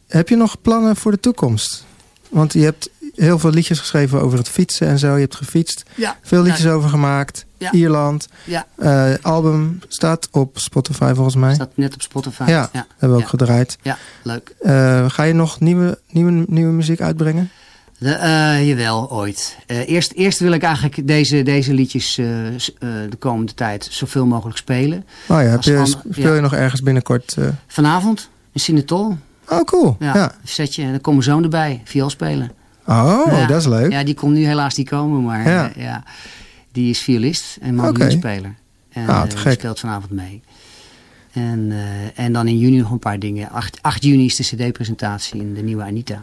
heb 0.07 0.29
je 0.29 0.35
nog 0.35 0.61
plannen 0.61 0.95
voor 0.95 1.11
de 1.11 1.19
toekomst? 1.19 1.85
Want 2.29 2.53
je 2.53 2.63
hebt 2.63 2.89
heel 3.15 3.39
veel 3.39 3.49
liedjes 3.49 3.79
geschreven 3.79 4.21
over 4.21 4.37
het 4.37 4.49
fietsen 4.49 4.87
en 4.87 4.99
zo. 4.99 5.13
Je 5.13 5.19
hebt 5.21 5.35
gefietst, 5.35 5.83
Ja. 5.95 6.17
veel 6.21 6.41
liedjes 6.41 6.67
over 6.67 6.89
gemaakt. 6.89 7.45
Ja. 7.57 7.71
Ierland. 7.71 8.27
Ja. 8.43 8.65
Eh, 8.77 9.13
album 9.21 9.79
staat 9.87 10.27
op 10.31 10.59
Spotify 10.59 11.11
volgens 11.15 11.35
mij. 11.35 11.53
Staat 11.53 11.71
net 11.73 11.93
op 11.93 12.01
Spotify. 12.01 12.43
Ja. 12.47 12.69
Hebben 12.97 13.17
we 13.17 13.23
ook 13.23 13.29
gedraaid. 13.29 13.77
Ja, 13.81 13.97
leuk. 14.23 14.55
Eh, 14.59 15.09
ga 15.09 15.23
je 15.23 15.33
nog 15.33 15.59
nieuwe, 15.59 15.99
nieuwe, 16.11 16.43
nieuwe 16.47 16.71
muziek 16.71 17.01
uitbrengen? 17.01 17.49
De, 17.97 18.09
uh, 18.09 18.67
jawel, 18.67 19.11
ooit. 19.11 19.57
Eerst, 19.67 20.11
eerst 20.11 20.39
wil 20.39 20.51
ik 20.51 20.63
eigenlijk 20.63 21.07
deze, 21.07 21.43
deze 21.43 21.73
liedjes 21.73 22.15
de 22.15 23.17
komende 23.19 23.53
tijd 23.53 23.87
zoveel 23.91 24.25
mogelijk 24.25 24.57
spelen. 24.57 25.05
Oh 25.27 25.41
ja, 25.41 25.47
heb 25.47 25.61
je, 25.63 25.95
speel 26.09 26.33
je 26.33 26.41
nog 26.41 26.53
ergens 26.53 26.81
binnenkort? 26.81 27.35
Vanavond 27.67 28.29
in 28.51 28.59
Sinetol. 28.59 29.17
Oh, 29.49 29.61
cool. 29.61 29.95
Ja, 29.99 30.15
ja. 30.15 30.35
setje. 30.43 30.83
En 30.83 30.91
dan 30.91 31.01
komen 31.01 31.23
zoon 31.23 31.43
erbij, 31.43 31.81
viool 31.83 32.09
spelen. 32.09 32.51
Oh, 32.85 33.23
ja. 33.25 33.45
dat 33.45 33.59
is 33.59 33.67
leuk. 33.67 33.91
Ja, 33.91 34.03
die 34.03 34.13
komt 34.13 34.33
nu 34.33 34.45
helaas 34.45 34.75
niet 34.75 34.89
komen, 34.89 35.23
maar 35.23 35.49
ja. 35.49 35.71
ja 35.75 36.03
die 36.71 36.89
is 36.89 36.99
violist 36.99 37.57
en 37.61 37.75
mandolinspeler. 37.75 38.55
Okay. 38.89 39.03
En 39.03 39.07
ah, 39.07 39.45
uh, 39.45 39.51
speelt 39.51 39.79
vanavond 39.79 40.11
mee. 40.11 40.41
En, 41.31 41.59
uh, 41.69 42.19
en 42.19 42.33
dan 42.33 42.47
in 42.47 42.57
juni 42.57 42.77
nog 42.77 42.91
een 42.91 42.99
paar 42.99 43.19
dingen. 43.19 43.49
8, 43.49 43.81
8 43.81 44.03
juni 44.03 44.25
is 44.25 44.35
de 44.35 44.43
cd-presentatie 44.43 45.39
in 45.39 45.53
de 45.53 45.61
nieuwe 45.61 45.83
Anita. 45.83 46.19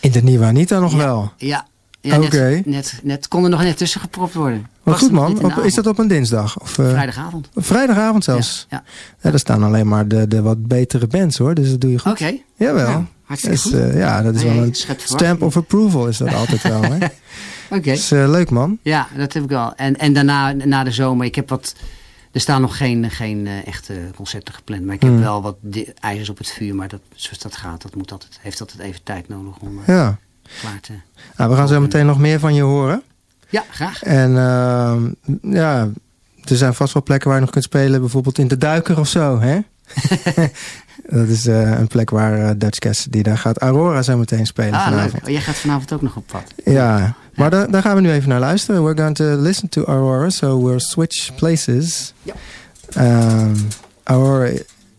In 0.00 0.10
de 0.10 0.22
nieuwe 0.22 0.44
Anita 0.44 0.78
nog 0.78 0.94
wel? 0.94 1.32
Ja. 1.36 1.66
Ja 2.00 2.20
Oké. 2.20 2.48
Net, 2.50 2.66
net, 2.66 3.00
net, 3.02 3.28
kon 3.28 3.44
er 3.44 3.50
nog 3.50 3.62
net 3.62 3.76
tussen 3.76 4.00
gepropt 4.00 4.34
worden. 4.34 4.66
Wat 4.82 4.98
goed 4.98 5.10
man. 5.10 5.44
Op, 5.44 5.58
is 5.58 5.74
dat 5.74 5.86
op 5.86 5.98
een 5.98 6.08
dinsdag? 6.08 6.60
Of, 6.60 6.78
uh, 6.78 6.90
vrijdagavond. 6.90 7.48
Vrijdagavond 7.54 8.24
zelfs? 8.24 8.66
Ja. 8.70 8.82
ja. 9.22 9.32
er 9.32 9.38
staan 9.38 9.62
alleen 9.62 9.88
maar 9.88 10.08
de, 10.08 10.28
de 10.28 10.42
wat 10.42 10.66
betere 10.66 11.06
bands 11.06 11.38
hoor. 11.38 11.54
Dus 11.54 11.70
dat 11.70 11.80
doe 11.80 11.90
je 11.90 11.98
goed. 11.98 12.12
Oké. 12.12 12.22
Okay. 12.22 12.44
Jawel. 12.56 12.88
Ja, 12.88 13.06
hartstikke 13.22 13.56
dus, 13.62 13.82
goed. 13.84 13.94
ja, 13.94 14.22
dat 14.22 14.34
is 14.34 14.42
Nee, 14.42 14.54
wel 14.54 14.62
een 14.62 14.74
stamp 14.96 15.42
of 15.42 15.56
approval 15.56 16.08
is 16.08 16.16
dat 16.16 16.34
altijd 16.34 16.62
wel. 16.62 16.82
hè? 16.82 16.96
Oké. 17.76 17.90
Dus 17.90 18.12
uh, 18.12 18.28
leuk 18.28 18.50
man. 18.50 18.78
Ja, 18.82 19.08
dat 19.16 19.32
heb 19.32 19.42
ik 19.42 19.48
wel. 19.48 19.74
En, 19.74 19.98
en 19.98 20.12
daarna, 20.12 20.52
na 20.52 20.84
de 20.84 20.90
zomer, 20.92 21.26
ik 21.26 21.34
heb 21.34 21.48
wat... 21.48 21.74
Er 22.32 22.40
staan 22.40 22.60
nog 22.60 22.76
geen, 22.76 23.10
geen 23.10 23.48
echte 23.64 23.94
concerten 24.16 24.54
gepland. 24.54 24.84
Maar 24.84 24.94
ik 24.94 25.02
heb 25.02 25.10
Hmm. 25.10 25.20
wel 25.20 25.42
wat 25.42 25.56
ijzers 26.00 26.28
op 26.28 26.38
het 26.38 26.48
vuur. 26.50 26.74
Maar 26.74 26.88
dat, 26.88 27.00
zoals 27.14 27.38
dat 27.38 27.56
gaat, 27.56 27.82
dat 27.82 27.94
moet 27.94 28.12
altijd, 28.12 28.38
heeft 28.40 28.60
altijd 28.60 28.78
even 28.80 29.02
tijd 29.02 29.28
nodig 29.28 29.56
om 29.60 29.80
Ja. 29.86 30.18
Klaar 30.60 30.80
te... 30.80 30.92
Nou, 31.36 31.50
we 31.50 31.56
gaan 31.56 31.68
zo 31.68 31.80
meteen 31.80 32.06
nog 32.06 32.18
meer 32.18 32.38
van 32.38 32.54
je 32.54 32.62
horen. 32.62 33.02
Ja, 33.48 33.64
graag. 33.70 34.02
En 34.02 34.30
uh, 34.30 34.96
ja, 35.54 35.88
er 36.44 36.56
zijn 36.56 36.74
vast 36.74 36.92
wel 36.92 37.02
plekken 37.02 37.28
waar 37.28 37.36
je 37.38 37.44
nog 37.44 37.52
kunt 37.52 37.64
spelen. 37.64 38.00
Bijvoorbeeld 38.00 38.38
in 38.38 38.48
de 38.48 38.58
Duiker 38.58 38.98
of 38.98 39.08
zo, 39.08 39.40
hè? 39.40 39.58
dat 41.18 41.28
is 41.28 41.46
uh, 41.46 41.78
een 41.78 41.86
plek 41.86 42.10
waar 42.10 42.38
uh, 42.38 42.50
Dutch 42.56 42.78
Cassidy, 42.78 43.22
daar 43.22 43.38
gaat 43.38 43.58
Aurora 43.58 44.02
zo 44.02 44.16
meteen 44.16 44.46
spelen 44.46 44.72
Ah, 44.74 44.84
vanavond. 44.84 45.12
leuk. 45.12 45.22
Oh, 45.22 45.28
jij 45.30 45.40
gaat 45.40 45.56
vanavond 45.56 45.92
ook 45.92 46.02
nog 46.02 46.16
op 46.16 46.26
pad. 46.26 46.42
Ja, 46.64 47.14
maar 47.34 47.50
daar, 47.50 47.70
daar 47.70 47.82
gaan 47.82 47.94
we 47.94 48.00
nu 48.00 48.10
even 48.12 48.28
naar 48.28 48.40
luisteren. 48.40 48.84
We're 48.84 48.96
going 49.02 49.16
to 49.16 49.24
listen 49.24 49.68
to 49.68 49.84
Aurora, 49.84 50.30
so 50.30 50.62
we'll 50.64 50.78
switch 50.78 51.34
places. 51.34 52.12
Ja. 52.22 52.34
Um, 53.42 53.56
Aurora, 54.02 54.50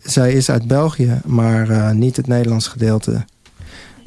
zij 0.04 0.32
is 0.34 0.50
uit 0.50 0.68
België, 0.68 1.22
maar 1.26 1.70
uh, 1.70 1.92
niet 1.92 2.16
het 2.16 2.28
Nederlands 2.28 2.68
gedeelte. 2.68 3.26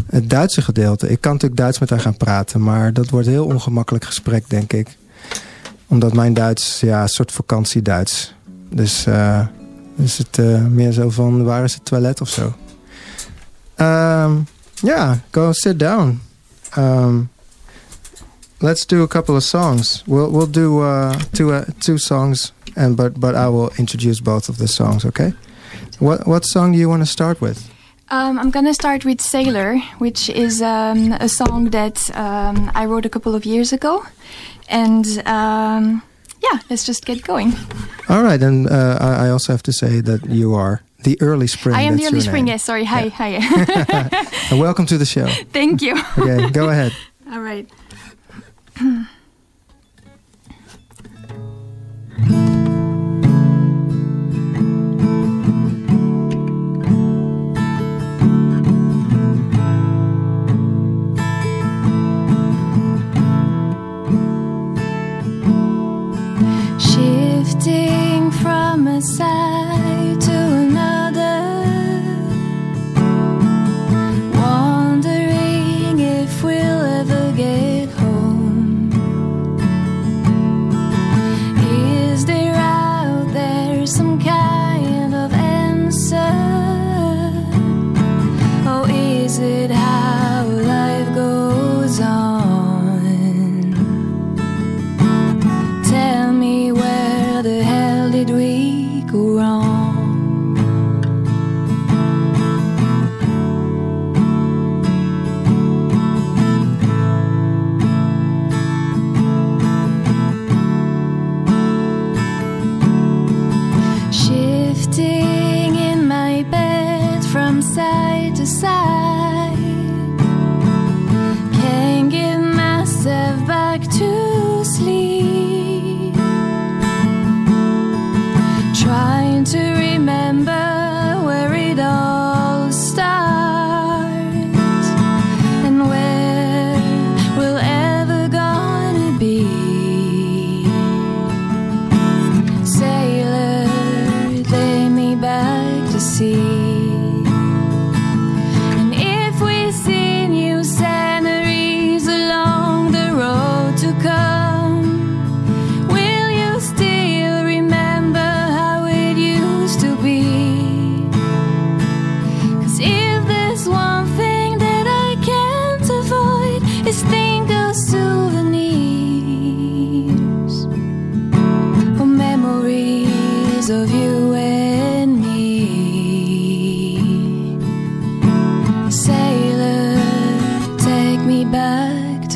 Het 0.06 0.30
Duitse 0.30 0.62
gedeelte. 0.62 1.10
Ik 1.10 1.20
kan 1.20 1.32
natuurlijk 1.32 1.60
Duits 1.60 1.78
met 1.78 1.90
haar 1.90 2.00
gaan 2.00 2.16
praten, 2.16 2.62
maar 2.62 2.92
dat 2.92 3.10
wordt 3.10 3.26
een 3.26 3.32
heel 3.32 3.46
ongemakkelijk 3.46 4.04
gesprek, 4.04 4.50
denk 4.50 4.72
ik. 4.72 4.96
Omdat 5.86 6.12
mijn 6.12 6.34
Duits, 6.34 6.80
ja, 6.80 7.02
een 7.02 7.08
soort 7.08 7.32
vakantie-Duits. 7.32 8.34
Dus 8.70 9.06
uh, 9.06 9.46
is 9.96 10.18
het 10.18 10.38
uh, 10.38 10.66
meer 10.66 10.92
zo 10.92 11.10
van, 11.10 11.44
waar 11.44 11.64
is 11.64 11.74
het 11.74 11.84
toilet 11.84 12.20
of 12.20 12.28
zo? 12.28 12.54
Um, 13.76 14.46
yeah, 14.74 15.16
go 15.30 15.52
sit 15.52 15.78
down. 15.78 16.20
Um, 16.78 17.30
let's 18.58 18.86
do 18.86 19.02
a 19.02 19.06
couple 19.06 19.34
of 19.34 19.42
songs. 19.42 20.02
We'll 20.06 20.30
we'll 20.30 20.50
do 20.50 20.82
uh, 20.82 21.12
two 21.32 21.52
uh, 21.52 21.62
two 21.78 21.96
songs, 21.96 22.52
and 22.74 22.96
but 22.96 23.18
but 23.18 23.34
I 23.34 23.48
will 23.48 23.70
introduce 23.76 24.22
both 24.22 24.48
of 24.48 24.56
the 24.56 24.66
songs. 24.66 25.04
Okay. 25.04 25.34
What 25.98 26.26
what 26.26 26.44
song 26.44 26.72
do 26.72 26.78
you 26.78 26.88
want 26.88 27.02
to 27.02 27.08
start 27.08 27.40
with? 27.40 27.58
Um, 28.10 28.38
I'm 28.38 28.50
gonna 28.50 28.74
start 28.74 29.04
with 29.04 29.20
Sailor, 29.20 29.78
which 29.98 30.28
is 30.28 30.60
um, 30.60 31.12
a 31.12 31.28
song 31.28 31.70
that 31.70 32.14
um, 32.16 32.70
I 32.74 32.84
wrote 32.84 33.06
a 33.06 33.08
couple 33.08 33.34
of 33.34 33.46
years 33.46 33.72
ago, 33.72 34.04
and 34.68 35.06
um, 35.26 36.02
yeah, 36.42 36.58
let's 36.68 36.84
just 36.84 37.06
get 37.06 37.22
going. 37.22 37.54
All 38.08 38.22
right, 38.22 38.42
and 38.42 38.68
uh, 38.68 38.98
I, 39.00 39.30
also 39.30 39.52
have 39.52 39.62
to 39.62 39.72
say 39.72 40.00
that 40.02 40.26
you 40.26 40.54
are 40.54 40.82
the 41.04 41.16
early 41.22 41.46
spring. 41.46 41.74
I 41.74 41.82
am 41.82 41.96
the 41.96 42.06
early 42.06 42.20
spring. 42.20 42.46
Yes, 42.46 42.62
sorry. 42.62 42.84
Hi, 42.84 43.08
hi. 43.08 44.26
And 44.50 44.60
welcome 44.60 44.84
to 44.86 44.98
the 44.98 45.06
show. 45.06 45.26
Thank 45.52 45.80
you. 45.80 45.96
Okay, 46.18 46.50
go 46.50 46.68
ahead. 46.68 46.92
All 47.32 47.40
right. 47.40 47.66
side 69.00 69.53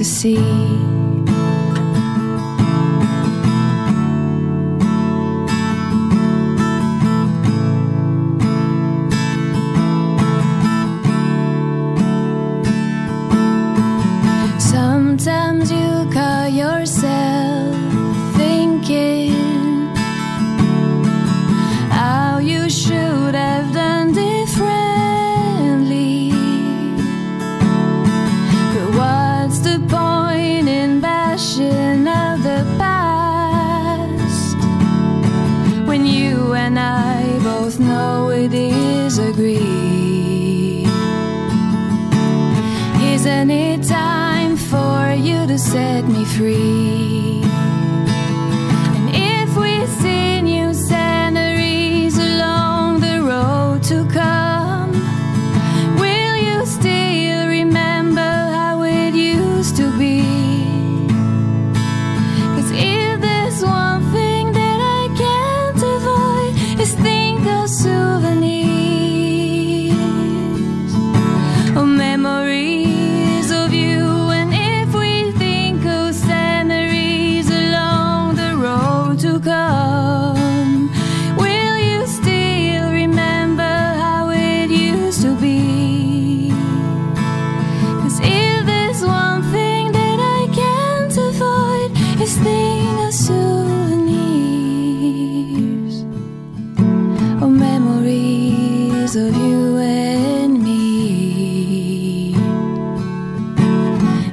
sea. 0.09 0.88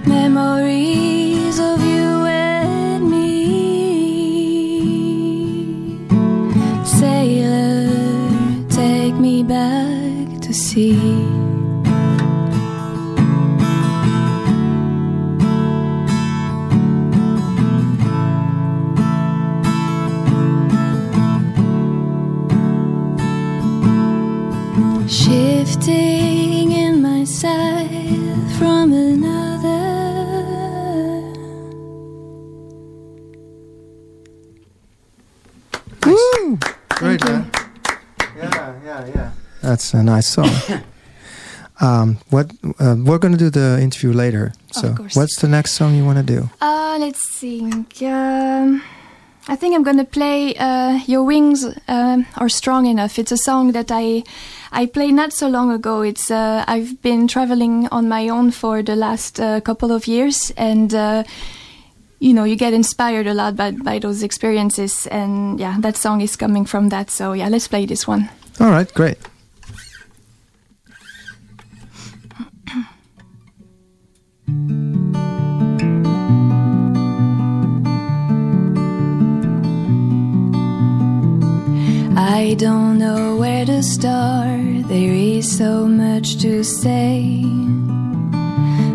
Memories 0.07 1.04
That's 40.15 40.37
a 40.37 40.41
nice 40.41 40.57
song. 40.69 40.83
um, 41.81 42.17
what 42.29 42.51
uh, 42.79 42.95
we're 42.97 43.17
going 43.17 43.33
to 43.33 43.37
do 43.37 43.49
the 43.49 43.79
interview 43.81 44.13
later. 44.13 44.53
So, 44.71 44.93
course. 44.93 45.15
what's 45.15 45.39
the 45.41 45.47
next 45.47 45.73
song 45.73 45.95
you 45.95 46.05
want 46.05 46.17
to 46.17 46.23
do? 46.23 46.49
Uh, 46.61 46.97
let's 46.99 47.39
think. 47.39 48.01
Um, 48.01 48.81
I 49.47 49.55
think 49.55 49.75
I'm 49.75 49.83
gonna 49.83 50.05
play 50.05 50.55
uh, 50.55 50.99
"Your 51.05 51.23
Wings 51.23 51.65
um, 51.87 52.25
Are 52.37 52.49
Strong 52.49 52.87
Enough." 52.87 53.19
It's 53.19 53.31
a 53.31 53.37
song 53.37 53.73
that 53.73 53.91
I 53.91 54.23
I 54.71 54.87
played 54.87 55.13
not 55.13 55.33
so 55.33 55.47
long 55.47 55.71
ago. 55.71 56.01
It's 56.01 56.31
uh, 56.31 56.65
I've 56.67 56.99
been 57.03 57.27
traveling 57.27 57.87
on 57.91 58.09
my 58.09 58.29
own 58.29 58.49
for 58.51 58.81
the 58.81 58.95
last 58.95 59.39
uh, 59.39 59.61
couple 59.61 59.91
of 59.91 60.07
years, 60.07 60.51
and 60.57 60.93
uh, 60.95 61.23
you 62.19 62.33
know 62.33 62.43
you 62.43 62.55
get 62.55 62.73
inspired 62.73 63.27
a 63.27 63.35
lot 63.35 63.55
by 63.55 63.71
by 63.71 63.99
those 63.99 64.23
experiences. 64.23 65.05
And 65.07 65.59
yeah, 65.59 65.77
that 65.79 65.95
song 65.95 66.21
is 66.21 66.35
coming 66.35 66.65
from 66.65 66.89
that. 66.89 67.11
So 67.11 67.33
yeah, 67.33 67.49
let's 67.49 67.67
play 67.67 67.85
this 67.85 68.07
one. 68.07 68.29
All 68.59 68.71
right, 68.71 68.91
great. 68.95 69.17
I 82.17 82.55
don't 82.57 82.99
know 82.99 83.35
where 83.35 83.65
to 83.65 83.83
start. 83.83 84.87
There 84.87 85.13
is 85.13 85.57
so 85.57 85.87
much 85.87 86.37
to 86.37 86.63
say. 86.63 87.43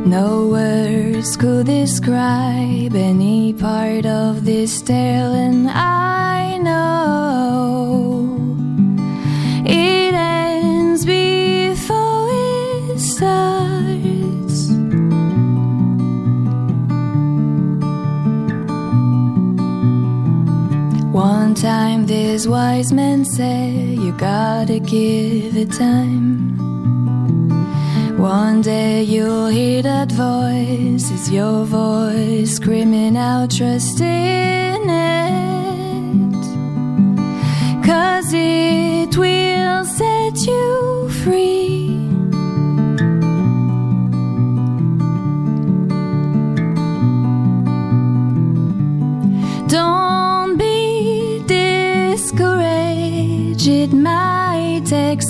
No 0.06 0.48
words 0.48 1.36
could 1.36 1.66
describe 1.66 2.94
any 2.94 3.52
part 3.52 4.06
of 4.06 4.44
this 4.44 4.80
tale, 4.80 5.34
and 5.34 5.68
I 5.68 6.56
know 6.58 8.39
One 21.12 21.54
time 21.54 22.06
this 22.06 22.46
wise 22.46 22.92
man 22.92 23.24
said, 23.24 23.98
You 23.98 24.12
gotta 24.12 24.78
give 24.78 25.56
it 25.56 25.72
time. 25.72 26.56
One 28.16 28.62
day 28.62 29.02
you'll 29.02 29.48
hear 29.48 29.82
that 29.82 30.12
voice, 30.12 31.10
it's 31.10 31.28
your 31.28 31.64
voice 31.64 32.52
screaming 32.54 33.16
out, 33.16 33.50
trust 33.50 34.00
in 34.00 34.88
it. 34.88 35.20
Cause 37.84 38.32
it 38.32 39.16
will 39.16 39.84
set 39.84 40.36
you 40.46 41.08
free. 41.24 41.69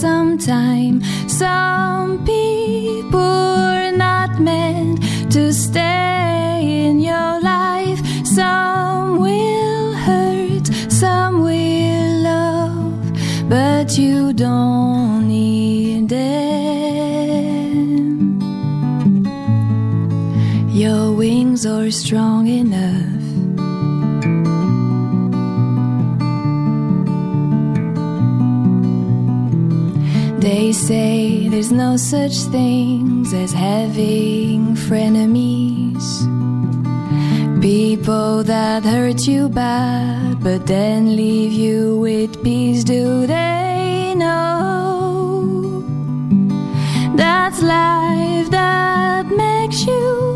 Might 0.03 0.39
take 0.39 0.39
some 0.39 0.39
time. 0.39 1.03
Some 1.29 2.25
people 2.25 3.21
are 3.21 3.93
not 3.93 4.41
meant 4.41 5.03
to 5.33 5.53
stay 5.53 6.87
in 6.87 7.01
your 7.01 7.41
life. 7.41 8.01
Some 8.25 9.21
will 9.21 9.95
hurt, 9.95 10.67
some 10.91 11.43
will 11.43 12.23
love, 12.23 13.49
but 13.49 13.99
you 13.99 14.33
don't 14.33 15.29
need 15.29 16.09
them. 16.09 16.41
Your 20.73 21.13
wings 21.13 21.67
are 21.67 21.91
strong 21.91 22.47
enough. 22.47 22.90
There's 31.61 31.73
no 31.73 31.95
such 31.95 32.37
things 32.51 33.35
as 33.35 33.53
having 33.53 34.75
frenemies. 34.75 36.07
People 37.61 38.43
that 38.45 38.83
hurt 38.83 39.27
you 39.27 39.47
bad, 39.51 40.43
but 40.43 40.67
then 40.67 41.15
leave 41.17 41.53
you 41.53 41.99
with 41.99 42.43
peace. 42.43 42.83
Do 42.83 43.27
they 43.27 44.15
know 44.17 45.85
that's 47.15 47.61
life 47.61 48.49
that 48.49 49.27
makes 49.27 49.85
you 49.85 50.30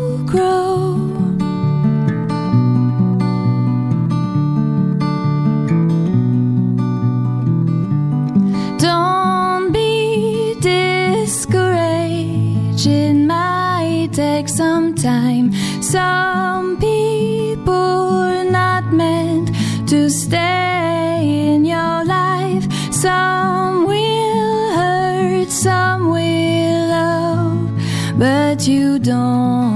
Some 15.95 16.77
people 16.77 18.43
not 18.51 18.91
meant 18.91 19.47
to 19.87 20.09
stay 20.09 21.53
in 21.53 21.63
your 21.63 22.03
life. 22.03 22.65
Some 22.91 23.85
will 23.85 24.71
hurt, 24.73 25.49
some 25.49 26.09
will 26.09 26.87
love, 26.89 27.69
but 28.19 28.67
you 28.67 28.99
don't 28.99 29.74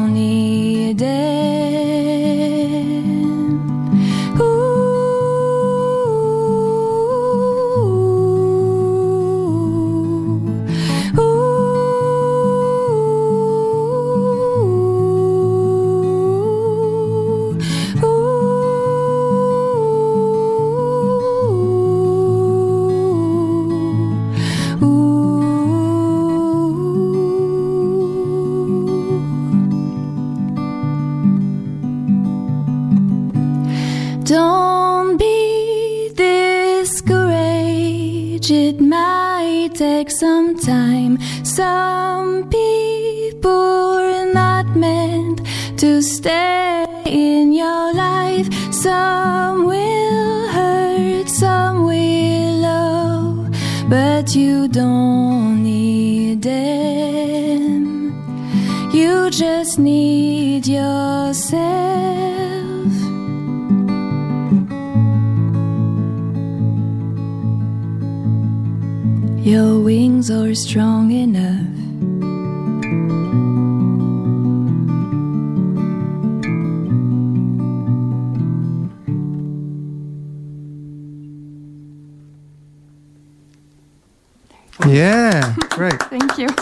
great. 85.80 86.04
Thank 86.10 86.38
you. 86.38 86.50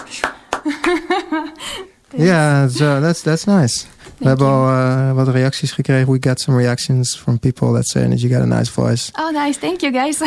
Yeah, 2.15 2.69
so 2.69 3.01
that's 3.01 3.21
that's 3.21 3.45
nice. 3.45 3.86
We 4.17 4.27
hebben 4.27 4.47
al 4.47 4.67
uh, 4.67 5.13
wat 5.13 5.27
reacties 5.27 5.71
gekregen. 5.71 6.12
We 6.12 6.17
got 6.19 6.39
some 6.39 6.58
reactions 6.58 7.17
from 7.17 7.39
people 7.39 7.73
that 7.73 7.88
say 7.88 8.08
that 8.10 8.21
you 8.21 8.34
got 8.34 8.41
a 8.41 8.45
nice 8.45 8.71
voice. 8.71 9.12
Oh, 9.19 9.32
nice. 9.32 9.58
Thank 9.58 9.82
you, 9.82 9.91
guys. 9.93 10.21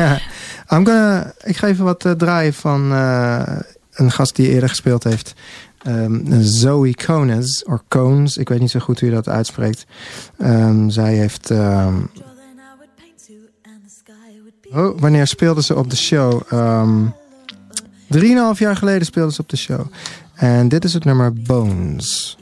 I'm 0.72 0.84
gonna, 0.84 1.34
ik 1.44 1.56
ga 1.56 1.66
even 1.66 1.84
wat 1.84 2.04
uh, 2.04 2.12
draaien 2.12 2.54
van 2.54 2.92
uh, 2.92 3.58
een 3.92 4.10
gast 4.10 4.36
die 4.36 4.48
eerder 4.48 4.68
gespeeld 4.68 5.04
heeft. 5.04 5.34
Um, 5.86 6.42
Zoe 6.42 6.94
Cones, 6.94 7.64
of 7.64 7.80
Cones. 7.88 8.36
Ik 8.36 8.48
weet 8.48 8.60
niet 8.60 8.70
zo 8.70 8.80
goed 8.80 9.00
hoe 9.00 9.08
je 9.08 9.14
dat 9.14 9.28
uitspreekt. 9.28 9.86
Um, 10.38 10.90
zij 10.90 11.14
heeft... 11.14 11.50
Um, 11.50 12.10
oh, 14.72 15.00
wanneer 15.00 15.26
speelde 15.26 15.62
ze 15.62 15.74
op 15.74 15.90
de 15.90 15.96
show? 15.96 16.52
Drieënhalf 18.12 18.58
jaar 18.58 18.76
geleden 18.76 19.06
speelde 19.06 19.32
ze 19.32 19.40
op 19.40 19.48
de 19.48 19.56
show. 19.56 19.80
En 20.34 20.68
dit 20.68 20.84
is 20.84 20.94
het 20.94 21.04
nummer 21.04 21.32
Bones. 21.32 22.36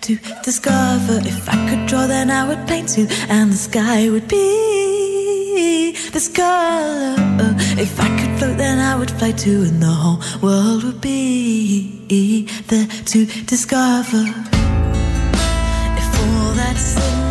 To 0.00 0.14
discover 0.42 1.26
if 1.26 1.46
I 1.48 1.66
could 1.66 1.88
draw, 1.88 2.06
then 2.06 2.28
I 2.28 2.44
would 2.46 2.64
paint 2.66 2.94
you, 2.94 3.08
and 3.28 3.50
the 3.50 3.56
sky 3.56 4.08
would 4.08 4.26
be 4.26 5.94
this 6.12 6.30
color. 6.32 7.14
If 7.76 7.98
I 7.98 8.08
could 8.16 8.38
float, 8.38 8.56
then 8.56 8.78
I 8.78 8.94
would 8.96 9.10
fly 9.10 9.32
too, 9.32 9.62
and 9.62 9.80
the 9.80 9.86
whole 9.86 10.18
world 10.40 10.82
would 10.82 11.00
be 11.00 12.46
there 12.66 12.86
to 13.04 13.26
discover. 13.44 14.24
If 15.96 16.20
all 16.20 16.54
that's 16.54 16.96
in 16.96 17.23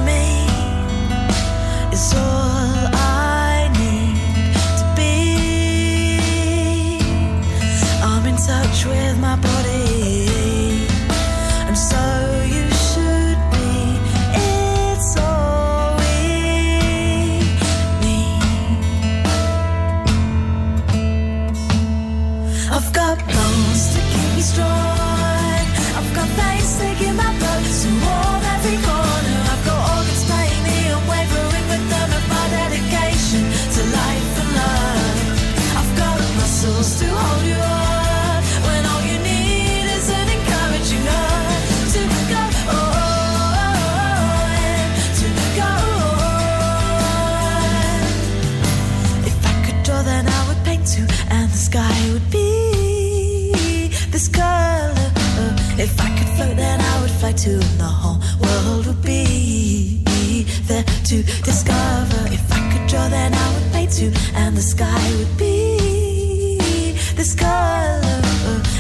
And 57.46 57.62
the 57.78 57.84
whole 57.84 58.22
world 58.40 58.88
would 58.88 59.02
be 59.02 60.46
there 60.66 60.84
to 60.84 61.24
discover. 61.44 62.28
If 62.32 62.50
I 62.50 62.72
could 62.72 62.88
draw, 62.88 63.10
then 63.10 63.34
I 63.34 63.54
would 63.54 63.74
paint 63.74 63.92
too, 63.92 64.14
and 64.34 64.56
the 64.56 64.62
sky 64.62 65.12
would 65.18 65.38
be 65.38 66.96
this 67.16 67.36
color. 67.36 68.22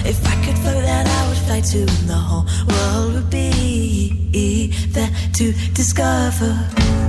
If 0.06 0.26
I 0.26 0.36
could 0.46 0.58
float, 0.60 0.82
then 0.82 1.06
I 1.06 1.28
would 1.28 1.38
fly 1.40 1.60
too, 1.60 1.82
and 1.82 2.08
the 2.08 2.16
whole 2.16 2.46
world 2.70 3.16
would 3.16 3.30
be 3.30 4.72
there 4.94 5.12
to 5.34 5.52
discover. 5.74 7.03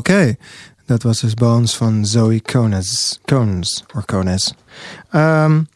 Oké, 0.00 0.36
dat 0.86 1.02
was 1.02 1.20
dus 1.20 1.34
Bones 1.34 1.76
van 1.76 2.06
Zoe 2.06 2.42
Cones. 2.42 3.20
Cones, 3.24 3.84
of 3.94 4.04
Cones. 4.04 4.54
Um, 5.12 5.68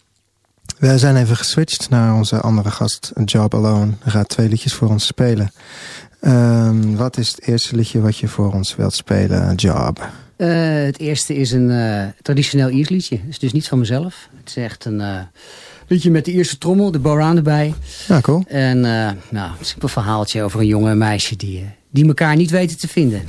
we 0.78 0.98
zijn 0.98 1.16
even 1.16 1.36
geswitcht 1.36 1.90
naar 1.90 2.14
onze 2.14 2.40
andere 2.40 2.70
gast, 2.70 3.12
Job 3.24 3.54
Alone. 3.54 3.92
Hij 4.00 4.12
gaat 4.12 4.28
twee 4.28 4.48
liedjes 4.48 4.74
voor 4.74 4.88
ons 4.88 5.06
spelen. 5.06 5.52
Um, 6.20 6.96
wat 6.96 7.16
is 7.16 7.28
het 7.28 7.46
eerste 7.46 7.76
liedje 7.76 8.00
wat 8.00 8.16
je 8.16 8.28
voor 8.28 8.52
ons 8.52 8.76
wilt 8.76 8.94
spelen, 8.94 9.54
Job? 9.54 10.08
Uh, 10.36 10.84
het 10.84 10.98
eerste 10.98 11.34
is 11.34 11.52
een 11.52 11.70
uh, 11.70 12.04
traditioneel 12.22 12.70
Iers 12.70 12.88
liedje. 12.88 13.16
Het 13.16 13.28
is 13.28 13.38
dus 13.38 13.52
niet 13.52 13.68
van 13.68 13.78
mezelf. 13.78 14.28
Het 14.38 14.48
is 14.48 14.56
echt 14.56 14.84
een 14.84 15.00
uh, 15.00 15.20
liedje 15.86 16.10
met 16.10 16.24
de 16.24 16.32
Ierse 16.32 16.58
trommel, 16.58 16.90
de 16.90 16.98
boran 16.98 17.36
erbij. 17.36 17.74
Ja, 18.08 18.20
cool. 18.20 18.44
En 18.46 18.80
nou, 18.80 19.50
het 19.52 19.60
is 19.60 19.76
een 19.78 19.88
verhaaltje 19.88 20.42
over 20.42 20.60
een 20.60 20.66
jongen 20.66 20.90
en 20.90 20.98
meisje 20.98 21.36
die, 21.36 21.64
die 21.90 22.06
elkaar 22.06 22.36
niet 22.36 22.50
weten 22.50 22.78
te 22.78 22.88
vinden. 22.88 23.22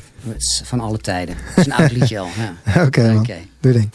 Van 0.63 0.79
alle 0.79 0.97
tijden. 0.97 1.35
Het 1.37 1.57
is 1.57 1.65
een 1.65 1.73
oud 1.73 1.91
liedje 1.91 2.19
al. 2.19 2.27
Ja. 2.37 2.55
Oké, 2.85 2.85
okay, 2.85 3.15
okay. 3.15 3.47
doe 3.59 3.71
ding. 3.71 3.89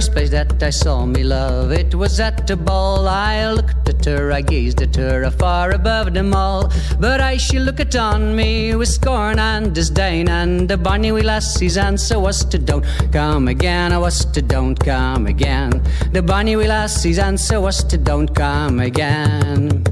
First 0.00 0.12
place 0.12 0.30
that 0.30 0.62
I 0.62 0.70
saw 0.70 1.04
me 1.04 1.22
love, 1.22 1.72
it 1.72 1.94
was 1.94 2.20
at 2.20 2.48
a 2.48 2.56
ball. 2.56 3.06
I 3.06 3.52
looked 3.52 3.86
at 3.86 4.02
her, 4.06 4.32
I 4.32 4.40
gazed 4.40 4.80
at 4.80 4.96
her 4.96 5.24
afar 5.24 5.72
above 5.72 6.14
them 6.14 6.32
all. 6.32 6.72
But 6.98 7.20
I 7.20 7.36
she 7.36 7.58
looked 7.58 7.94
on 7.96 8.34
me 8.34 8.74
with 8.74 8.88
scorn 8.88 9.38
and 9.38 9.74
disdain, 9.74 10.30
and 10.30 10.66
the 10.70 10.78
bonny 10.78 11.12
wee 11.12 11.20
lassie's 11.20 11.76
answer 11.76 12.18
was 12.18 12.46
to 12.46 12.58
don't 12.58 12.86
come 13.12 13.48
again. 13.48 13.92
Oh, 13.92 13.96
I 13.96 13.98
was 13.98 14.24
to 14.24 14.40
don't 14.40 14.78
come 14.80 15.26
again. 15.26 15.82
The 16.12 16.22
bonny 16.22 16.56
wee 16.56 16.66
lassie's 16.66 17.18
answer 17.18 17.60
was 17.60 17.84
to 17.84 17.98
don't 17.98 18.34
come 18.34 18.80
again. 18.80 19.84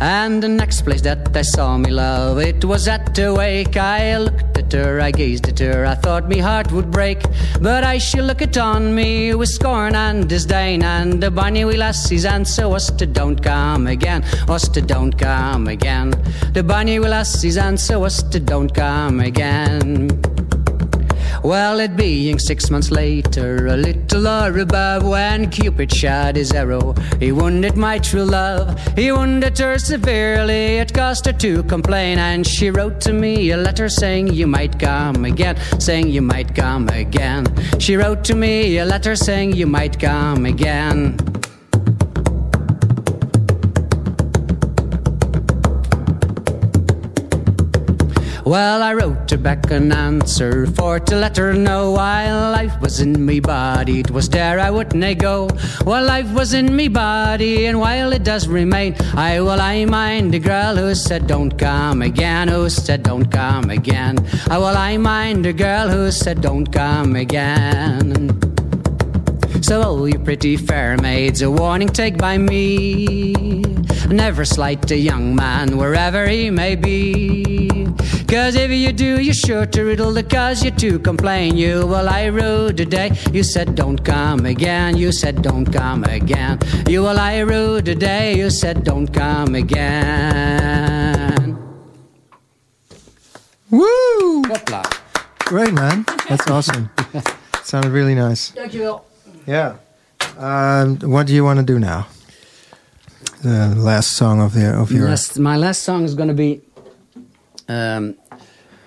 And 0.00 0.42
the 0.42 0.48
next 0.48 0.82
place 0.82 1.00
that 1.02 1.34
I 1.34 1.42
saw 1.42 1.78
me 1.78 1.90
love, 1.90 2.38
it 2.38 2.64
was 2.64 2.86
at 2.86 3.14
the 3.14 3.32
wake. 3.34 3.76
I 3.76 4.18
looked 4.18 4.58
at 4.58 4.72
her, 4.72 5.00
I 5.00 5.10
gazed 5.10 5.48
at 5.48 5.58
her, 5.60 5.86
I 5.86 5.94
thought 5.94 6.28
me 6.28 6.38
heart 6.38 6.70
would 6.72 6.90
break. 6.90 7.22
But 7.60 7.82
I 7.82 7.98
she 7.98 8.20
looked 8.20 8.42
it 8.42 8.58
on 8.58 8.94
me 8.94 9.34
with 9.34 9.48
scorn 9.48 9.94
and 9.94 10.28
disdain. 10.28 10.82
And 10.82 11.22
the 11.22 11.30
bonny 11.30 11.64
wee 11.64 11.76
lassie's 11.76 12.26
answer 12.26 12.68
was 12.68 12.90
to 12.92 13.06
don't 13.06 13.42
come 13.42 13.86
again, 13.86 14.22
was 14.46 14.68
to 14.70 14.82
don't 14.82 15.16
come 15.16 15.66
again. 15.66 16.10
The 16.52 16.62
bonny 16.62 16.98
wee 16.98 17.08
lassie's 17.08 17.56
answer 17.56 17.98
was 17.98 18.22
to 18.24 18.38
don't 18.38 18.74
come 18.74 19.20
again. 19.20 20.10
Well, 21.42 21.80
it 21.80 21.96
being 21.96 22.38
six 22.38 22.70
months 22.70 22.90
later, 22.90 23.68
a 23.68 23.76
little 23.76 24.26
or 24.26 24.58
above, 24.58 25.06
when 25.06 25.50
Cupid 25.50 25.92
shot 25.92 26.36
his 26.36 26.52
arrow, 26.52 26.94
he 27.20 27.32
wounded 27.32 27.76
my 27.76 27.98
true 27.98 28.24
love. 28.24 28.80
He 28.96 29.12
wounded 29.12 29.58
her 29.58 29.78
severely, 29.78 30.78
it 30.78 30.92
caused 30.92 31.26
her 31.26 31.32
to 31.32 31.62
complain, 31.64 32.18
and 32.18 32.46
she 32.46 32.70
wrote 32.70 33.00
to 33.02 33.12
me 33.12 33.50
a 33.50 33.56
letter 33.56 33.88
saying 33.88 34.32
you 34.32 34.46
might 34.46 34.78
come 34.78 35.24
again, 35.24 35.56
saying 35.78 36.08
you 36.08 36.22
might 36.22 36.54
come 36.54 36.88
again. 36.88 37.46
She 37.78 37.96
wrote 37.96 38.24
to 38.24 38.34
me 38.34 38.78
a 38.78 38.84
letter 38.84 39.16
saying 39.16 39.52
you 39.52 39.66
might 39.66 39.98
come 39.98 40.46
again. 40.46 41.16
Well, 48.46 48.80
I 48.80 48.94
wrote 48.94 49.28
her 49.32 49.38
back 49.38 49.72
an 49.72 49.90
answer 49.90 50.68
for 50.68 51.00
to 51.00 51.16
let 51.16 51.36
her 51.36 51.52
know 51.52 51.90
while 51.90 52.52
life 52.52 52.80
was 52.80 53.00
in 53.00 53.26
me 53.26 53.40
body, 53.40 53.98
it 53.98 54.12
was 54.12 54.28
there 54.28 54.60
I 54.60 54.70
wouldn't 54.70 55.18
go. 55.18 55.48
While 55.82 56.04
life 56.04 56.30
was 56.32 56.54
in 56.54 56.76
me 56.76 56.86
body, 56.86 57.66
and 57.66 57.80
while 57.80 58.12
it 58.12 58.22
does 58.22 58.46
remain, 58.46 58.94
I 59.16 59.40
will 59.40 59.60
I 59.60 59.84
mind 59.84 60.32
the 60.32 60.38
girl 60.38 60.76
who 60.76 60.94
said 60.94 61.26
don't 61.26 61.58
come 61.58 62.02
again, 62.02 62.46
who 62.46 62.70
said 62.70 63.02
don't 63.02 63.28
come 63.28 63.68
again. 63.68 64.24
I 64.48 64.58
will 64.58 64.76
I 64.78 64.96
mind 64.96 65.44
the 65.44 65.52
girl 65.52 65.88
who 65.88 66.12
said 66.12 66.40
don't 66.40 66.70
come 66.70 67.16
again. 67.16 68.30
So, 69.60 69.82
all 69.82 70.08
you 70.08 70.20
pretty 70.20 70.56
fair 70.56 70.96
maids, 70.98 71.42
a 71.42 71.50
warning 71.50 71.88
take 71.88 72.16
by 72.16 72.38
me. 72.38 73.34
Never 74.08 74.44
slight 74.44 74.88
a 74.92 74.96
young 74.96 75.34
man 75.34 75.76
wherever 75.76 76.28
he 76.28 76.50
may 76.50 76.76
be. 76.76 77.88
Cause 78.28 78.56
if 78.56 78.72
you 78.72 78.92
do, 78.92 79.20
you're 79.20 79.32
sure 79.32 79.66
to 79.66 79.84
riddle 79.84 80.12
the 80.12 80.24
cause 80.24 80.64
you 80.64 80.72
to 80.72 80.98
complain. 80.98 81.56
You, 81.56 81.86
well, 81.86 82.08
I 82.08 82.28
rode 82.28 82.76
today. 82.76 83.12
You 83.30 83.44
said 83.44 83.76
don't 83.76 84.04
come 84.04 84.46
again. 84.46 84.96
You 84.96 85.12
said 85.12 85.42
don't 85.42 85.66
come 85.66 86.02
again. 86.02 86.58
You, 86.88 87.04
well, 87.04 87.20
I 87.20 87.42
rode 87.42 87.84
today. 87.84 88.36
You 88.36 88.50
said 88.50 88.82
don't 88.82 89.06
come 89.06 89.54
again. 89.54 91.56
Woo! 93.70 94.42
Hopla. 94.42 94.82
Great, 95.38 95.72
man. 95.72 96.04
That's 96.28 96.50
awesome. 96.50 96.90
Sounded 97.62 97.92
really 97.92 98.16
nice. 98.16 98.50
Dankjewel. 98.50 99.02
Yeah. 99.46 99.76
Um, 100.36 100.98
what 100.98 101.28
do 101.28 101.32
you 101.32 101.44
want 101.44 101.60
to 101.60 101.64
do 101.64 101.78
now? 101.78 102.08
The 103.42 103.72
last 103.76 104.16
song 104.16 104.40
of 104.40 104.54
the 104.54 104.74
of 104.74 104.90
your. 104.90 105.08
Last, 105.08 105.38
my 105.38 105.56
last 105.56 105.84
song 105.84 106.02
is 106.02 106.16
going 106.16 106.28
to 106.28 106.34
be 106.34 106.62
um, 107.68 108.14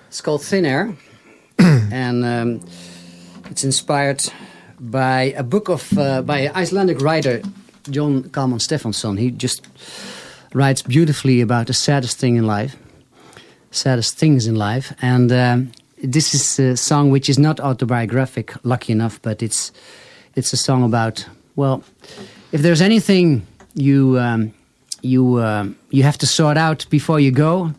it's 0.08 0.20
called 0.20 0.42
Thin 0.42 0.66
Air, 0.66 0.94
and 1.58 2.24
um, 2.24 2.60
it's 3.50 3.64
inspired 3.64 4.22
by 4.78 5.34
a 5.36 5.42
book 5.42 5.68
of 5.68 5.98
uh, 5.98 6.22
by 6.22 6.38
an 6.40 6.52
Icelandic 6.54 7.00
writer, 7.00 7.42
John 7.90 8.30
Kalman 8.30 8.58
Stefansson. 8.58 9.18
He 9.18 9.30
just 9.30 9.66
writes 10.52 10.82
beautifully 10.82 11.40
about 11.40 11.66
the 11.66 11.74
saddest 11.74 12.18
thing 12.18 12.36
in 12.36 12.46
life, 12.46 12.76
saddest 13.70 14.18
things 14.18 14.46
in 14.46 14.56
life, 14.56 14.94
and 15.02 15.30
um, 15.30 15.72
this 16.02 16.34
is 16.34 16.58
a 16.58 16.76
song 16.76 17.10
which 17.10 17.28
is 17.28 17.38
not 17.38 17.60
autobiographic, 17.60 18.52
lucky 18.64 18.92
enough, 18.92 19.20
but 19.22 19.42
it's 19.42 19.72
it's 20.34 20.52
a 20.52 20.56
song 20.56 20.82
about 20.82 21.26
well, 21.56 21.82
if 22.52 22.62
there's 22.62 22.80
anything 22.80 23.46
you 23.74 24.18
um, 24.18 24.52
you 25.02 25.36
uh, 25.36 25.66
you 25.90 26.02
have 26.02 26.18
to 26.18 26.26
sort 26.26 26.56
out 26.56 26.86
before 26.90 27.20
you 27.20 27.30
go 27.30 27.74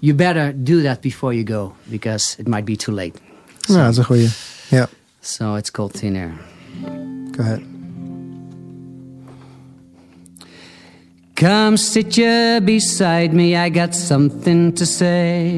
you 0.00 0.14
better 0.14 0.52
do 0.52 0.82
that 0.82 1.00
before 1.00 1.32
you 1.32 1.44
go 1.44 1.72
because 1.90 2.36
it 2.38 2.48
might 2.48 2.64
be 2.64 2.76
too 2.76 2.92
late. 2.92 3.18
Ah, 3.68 3.72
so, 3.72 3.72
ja, 3.72 3.82
dat 3.82 3.92
is 3.92 3.98
een 3.98 4.04
goeie. 4.04 4.28
Ja. 4.70 4.88
So 5.20 5.56
it's 5.56 5.70
called 5.70 5.92
Thin 5.92 6.16
Air. 6.16 6.32
Go 7.30 7.42
ahead. 7.42 7.62
Come 11.34 11.76
sit 11.76 12.16
you 12.16 12.60
beside 12.60 13.32
me, 13.32 13.54
I 13.66 13.70
got 13.70 13.94
something 13.94 14.74
to 14.74 14.84
say. 14.84 15.54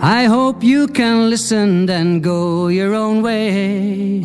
I 0.00 0.24
hope 0.26 0.66
you 0.66 0.88
can 0.88 1.28
listen 1.28 1.88
and 1.88 2.22
go 2.22 2.68
your 2.68 2.94
own 2.94 3.22
way. 3.22 4.24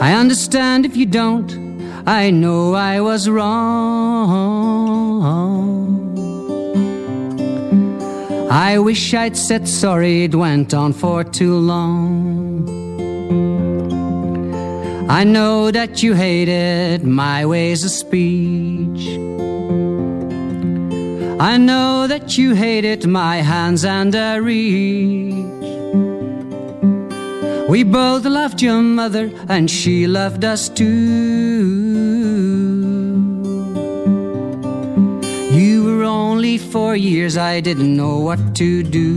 I 0.00 0.12
understand 0.14 0.84
if 0.84 0.96
you 0.96 1.06
don't. 1.06 1.67
I 2.10 2.30
know 2.30 2.72
I 2.72 3.02
was 3.02 3.28
wrong. 3.28 3.68
I 8.50 8.78
wish 8.78 9.12
I'd 9.12 9.36
said 9.36 9.68
sorry, 9.68 10.24
it 10.24 10.34
went 10.34 10.72
on 10.72 10.94
for 10.94 11.22
too 11.22 11.58
long. 11.58 12.66
I 15.10 15.24
know 15.24 15.70
that 15.70 16.02
you 16.02 16.14
hated 16.14 17.04
my 17.04 17.44
ways 17.44 17.84
of 17.84 17.90
speech. 17.90 19.06
I 21.38 21.58
know 21.58 22.06
that 22.06 22.38
you 22.38 22.54
hated 22.54 23.06
my 23.06 23.42
hands 23.42 23.84
and 23.84 24.14
a 24.14 24.40
reach. 24.40 25.34
We 27.68 27.84
both 27.84 28.24
loved 28.24 28.62
your 28.62 28.80
mother, 28.80 29.30
and 29.46 29.70
she 29.70 30.06
loved 30.06 30.42
us 30.42 30.70
too. 30.70 31.97
Only 36.18 36.58
four 36.58 36.96
years, 36.96 37.36
I 37.36 37.60
didn't 37.60 37.96
know 37.96 38.18
what 38.18 38.40
to 38.56 38.82
do. 38.82 39.08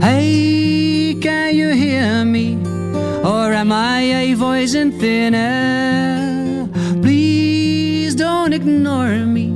Hey, 0.00 1.16
can 1.20 1.54
you 1.54 1.70
hear 1.70 2.24
me? 2.26 2.58
Or 3.24 3.54
am 3.54 3.72
I 3.72 4.00
a 4.22 4.34
voice 4.34 4.74
in 4.74 4.92
thin 5.00 5.34
air? 5.34 6.68
Please 7.00 8.14
don't 8.14 8.52
ignore 8.52 9.16
me. 9.36 9.46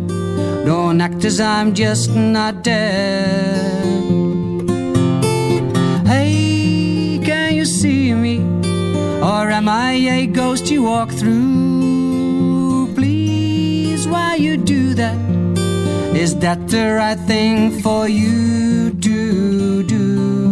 Don't 0.65 0.99
act 1.03 1.25
as 1.27 1.39
I'm 1.39 1.75
just 1.75 2.11
not 2.15 2.63
dead. 2.63 3.85
Hey 6.07 7.21
can 7.25 7.55
you 7.55 7.65
see 7.65 8.13
me 8.15 8.37
Or 9.23 9.51
am 9.59 9.69
I 9.69 9.93
a 9.93 10.27
ghost 10.27 10.71
you 10.71 10.83
walk 10.83 11.11
through? 11.11 11.68
Why 14.11 14.37
you 14.37 14.57
do 14.57 14.95
that? 14.95 15.17
Is 16.17 16.37
that 16.37 16.69
the 16.69 16.95
right 16.95 17.19
thing 17.19 17.81
for 17.83 18.09
you 18.09 18.91
to 18.91 19.83
do? 19.83 20.48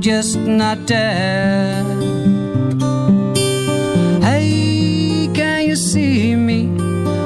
Just 0.00 0.38
not 0.38 0.86
there. 0.86 1.82
Hey, 4.22 5.28
can 5.34 5.66
you 5.66 5.74
see 5.74 6.36
me? 6.36 6.68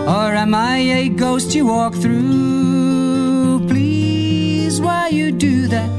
Or 0.07 0.33
am 0.35 0.55
I 0.55 0.79
a 0.79 1.09
ghost 1.11 1.55
you 1.55 1.66
walk 1.66 1.95
through? 1.95 3.66
Please, 3.68 4.81
why 4.81 5.09
you 5.09 5.33
do 5.33 5.66
that? 5.68 5.91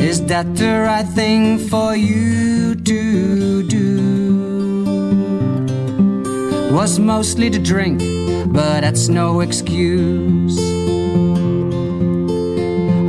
Is 0.00 0.24
that 0.26 0.56
the 0.56 0.80
right 0.80 1.06
thing 1.06 1.58
for 1.58 1.94
you 1.94 2.74
to 2.74 3.62
do? 3.64 4.84
Was 6.72 6.98
mostly 6.98 7.50
to 7.50 7.58
drink, 7.58 8.00
but 8.50 8.80
that's 8.80 9.08
no 9.08 9.40
excuse. 9.40 10.71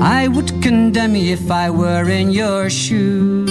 I 0.04 0.28
would 0.28 0.62
condemn 0.62 1.16
you 1.16 1.32
if 1.32 1.49
I 1.49 1.70
were 1.70 2.10
in 2.10 2.32
your 2.32 2.70
shoes. 2.70 3.49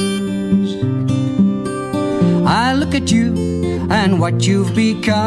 I 2.46 2.74
look 2.74 2.94
at 2.94 3.10
you 3.10 3.88
and 3.90 4.20
what 4.20 4.46
you've 4.46 4.74
become. 4.74 5.22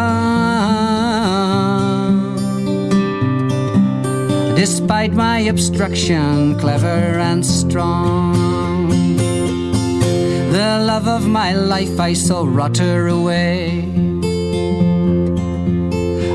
Despite 4.56 5.14
my 5.14 5.40
obstruction, 5.40 6.60
clever 6.60 7.18
and 7.18 7.44
strong. 7.44 8.90
The 10.52 10.80
love 10.86 11.08
of 11.08 11.28
my 11.28 11.54
life, 11.54 12.00
I 12.00 12.14
saw 12.14 12.46
rotter 12.46 13.08
away. 13.08 13.82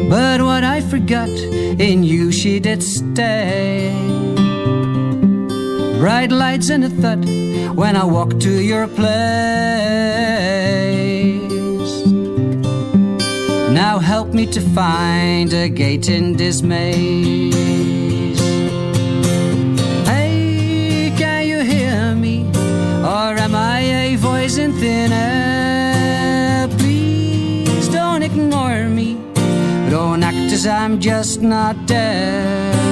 But 0.08 0.42
what 0.42 0.64
I 0.64 0.80
forgot, 0.80 1.28
in 1.28 2.02
you 2.02 2.32
she 2.32 2.58
did 2.58 2.82
stay. 2.82 4.09
Bright 6.00 6.32
lights 6.32 6.70
and 6.70 6.82
a 6.84 6.88
thud 6.88 7.26
when 7.76 7.94
I 7.94 8.04
walk 8.04 8.40
to 8.40 8.62
your 8.62 8.88
place. 8.88 9.10
Now 13.70 13.98
help 13.98 14.28
me 14.32 14.46
to 14.46 14.62
find 14.74 15.52
a 15.52 15.68
gate 15.68 16.08
in 16.08 16.38
this 16.38 16.62
maze. 16.62 18.40
Hey, 20.06 21.12
can 21.18 21.46
you 21.46 21.60
hear 21.64 22.14
me? 22.14 22.46
Or 23.04 23.36
am 23.36 23.54
I 23.54 23.80
a 23.80 24.16
voice 24.16 24.56
in 24.56 24.72
thin 24.72 25.12
air? 25.12 26.66
Please 26.78 27.88
don't 27.90 28.22
ignore 28.22 28.88
me. 28.88 29.18
Don't 29.90 30.22
act 30.22 30.50
as 30.50 30.66
I'm 30.66 30.98
just 30.98 31.42
not 31.42 31.76
there. 31.86 32.89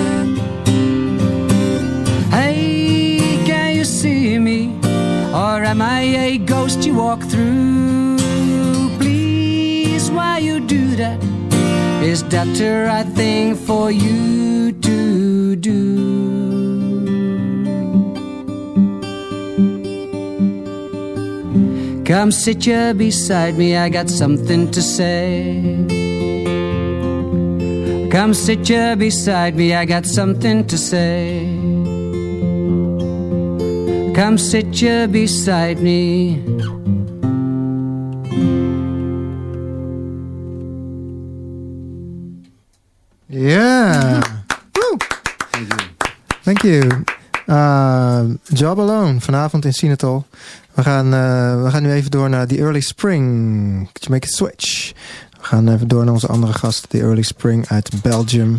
Am 5.68 5.82
I 5.82 6.00
a 6.00 6.38
ghost 6.38 6.86
you 6.86 6.94
walk 6.94 7.22
through? 7.24 8.16
Please, 8.98 10.10
why 10.10 10.38
you 10.38 10.60
do 10.60 10.96
that? 10.96 11.22
Is 12.02 12.24
that 12.32 12.46
the 12.56 12.84
right 12.86 13.06
thing 13.14 13.54
for 13.54 13.90
you 13.90 14.72
to 14.72 15.56
do? 15.56 15.78
Come 22.04 22.30
sit 22.32 22.64
you 22.66 22.94
beside 22.94 23.58
me, 23.58 23.76
I 23.76 23.90
got 23.90 24.08
something 24.08 24.70
to 24.70 24.80
say. 24.80 25.84
Come 28.10 28.32
sit 28.32 28.70
you 28.70 28.96
beside 28.96 29.54
me, 29.54 29.74
I 29.74 29.84
got 29.84 30.06
something 30.06 30.66
to 30.66 30.78
say. 30.78 31.57
Come 34.18 34.36
sit 34.36 34.80
you 34.80 35.06
beside 35.06 35.80
me. 35.80 36.42
Yeah. 43.28 44.20
Woo. 44.74 44.96
Thank 46.42 46.64
you. 46.64 47.04
Uh, 47.46 48.34
Job 48.52 48.80
Alone, 48.80 49.20
vanavond 49.20 49.64
in 49.64 49.72
Sinatol. 49.72 50.24
We 50.74 50.82
gaan, 50.82 51.06
uh, 51.06 51.62
we 51.62 51.70
gaan 51.70 51.82
nu 51.82 51.92
even 51.92 52.10
door 52.10 52.28
naar 52.28 52.46
The 52.46 52.58
Early 52.58 52.80
Spring. 52.80 53.24
Could 53.92 54.00
you 54.00 54.10
make 54.10 54.26
a 54.26 54.30
switch? 54.30 54.92
We 55.30 55.44
gaan 55.44 55.68
even 55.68 55.88
door 55.88 56.04
naar 56.04 56.14
onze 56.14 56.26
andere 56.26 56.52
gast, 56.52 56.90
The 56.90 57.00
Early 57.00 57.22
Spring 57.22 57.68
uit 57.68 58.02
Belgium. 58.02 58.56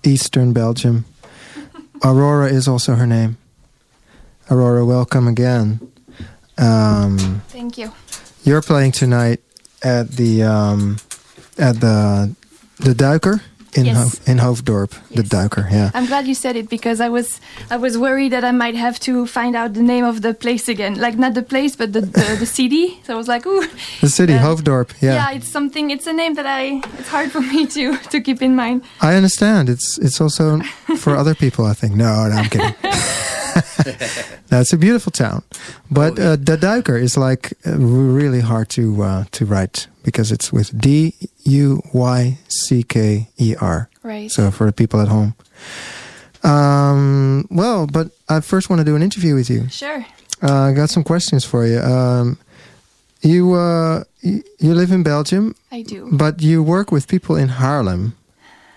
Eastern 0.00 0.52
Belgium. 0.52 1.06
Aurora 1.98 2.46
is 2.46 2.68
also 2.68 2.94
her 2.94 3.06
name. 3.06 3.36
Aurora, 4.50 4.84
welcome 4.84 5.28
again. 5.28 5.80
Um, 6.56 7.42
Thank 7.48 7.78
you. 7.78 7.92
you're 8.44 8.62
playing 8.62 8.92
tonight 8.92 9.40
at 9.82 10.10
the 10.12 10.42
um, 10.42 10.96
at 11.58 11.80
the 11.80 12.34
the 12.78 12.94
Duiker 12.94 13.42
in 13.74 13.84
Yes. 13.86 13.96
Ho- 13.96 14.32
in 14.32 14.38
Hoofddorp. 14.38 14.90
The 15.10 15.22
Yes. 15.22 15.28
Duiker, 15.28 15.70
yeah. 15.70 15.90
I'm 15.94 16.06
glad 16.06 16.26
you 16.26 16.34
said 16.34 16.56
it 16.56 16.68
because 16.68 17.00
I 17.00 17.08
was 17.08 17.40
I 17.70 17.76
was 17.76 17.96
worried 17.98 18.32
that 18.32 18.44
I 18.44 18.52
might 18.52 18.74
have 18.76 18.98
to 19.00 19.26
find 19.26 19.54
out 19.56 19.74
the 19.74 19.82
name 19.82 20.04
of 20.04 20.20
the 20.22 20.32
place 20.34 20.68
again. 20.68 20.94
Like 20.94 21.16
not 21.18 21.34
the 21.34 21.42
place, 21.42 21.76
but 21.76 21.92
the 21.92 22.00
the, 22.02 22.36
the 22.40 22.46
city. 22.46 23.00
So 23.04 23.14
I 23.14 23.16
was 23.16 23.28
like, 23.28 23.46
ooh, 23.46 23.64
The 24.00 24.08
city, 24.08 24.32
Yeah. 24.32 24.44
Hoofddorp. 24.46 24.88
Yeah. 25.00 25.14
yeah. 25.14 25.36
it's 25.36 25.48
something. 25.48 25.90
It's 25.90 26.06
a 26.06 26.12
name 26.12 26.34
that 26.34 26.46
I. 26.46 26.80
It's 26.98 27.08
hard 27.08 27.30
for 27.32 27.40
me 27.52 27.66
to 27.66 27.96
to 28.12 28.20
keep 28.20 28.40
in 28.42 28.54
mind. 28.56 28.82
I 29.00 29.14
understand. 29.16 29.68
It's 29.68 29.98
it's 29.98 30.20
also 30.20 30.60
for 30.96 31.16
other 31.16 31.34
people. 31.34 31.64
I 31.72 31.74
think. 31.74 31.94
No, 31.94 32.28
no, 32.28 32.36
I'm 32.36 32.48
kidding. 32.50 32.74
no, 34.50 34.60
it's 34.60 34.72
a 34.72 34.76
beautiful 34.76 35.10
town, 35.12 35.42
but 35.90 36.18
uh, 36.18 36.36
the 36.36 36.56
Duiker 36.56 37.00
is 37.00 37.16
like 37.16 37.52
uh, 37.66 37.76
really 37.78 38.40
hard 38.40 38.68
to 38.70 39.02
uh, 39.02 39.24
to 39.32 39.44
write 39.46 39.86
because 40.04 40.32
it's 40.32 40.52
with 40.52 40.78
D 40.78 41.14
U 41.44 41.82
Y 41.92 42.38
C 42.48 42.82
K 42.82 43.28
E 43.38 43.54
R. 43.60 43.88
Right. 44.02 44.30
So 44.30 44.50
for 44.50 44.66
the 44.66 44.72
people 44.72 45.00
at 45.00 45.08
home. 45.08 45.34
Um, 46.44 47.46
well, 47.50 47.86
but 47.86 48.10
I 48.28 48.40
first 48.40 48.70
want 48.70 48.80
to 48.80 48.84
do 48.84 48.96
an 48.96 49.02
interview 49.02 49.34
with 49.34 49.50
you. 49.50 49.68
Sure. 49.68 50.04
Uh, 50.42 50.70
I 50.70 50.72
got 50.72 50.88
some 50.90 51.02
questions 51.04 51.44
for 51.44 51.66
you. 51.66 51.80
Um, 51.80 52.38
you 53.22 53.54
uh, 53.54 54.04
you 54.22 54.74
live 54.74 54.92
in 54.92 55.02
Belgium, 55.02 55.54
I 55.72 55.82
do. 55.82 56.08
but 56.12 56.40
you 56.40 56.62
work 56.62 56.92
with 56.92 57.08
people 57.08 57.34
in 57.36 57.48
Haarlem. 57.48 58.12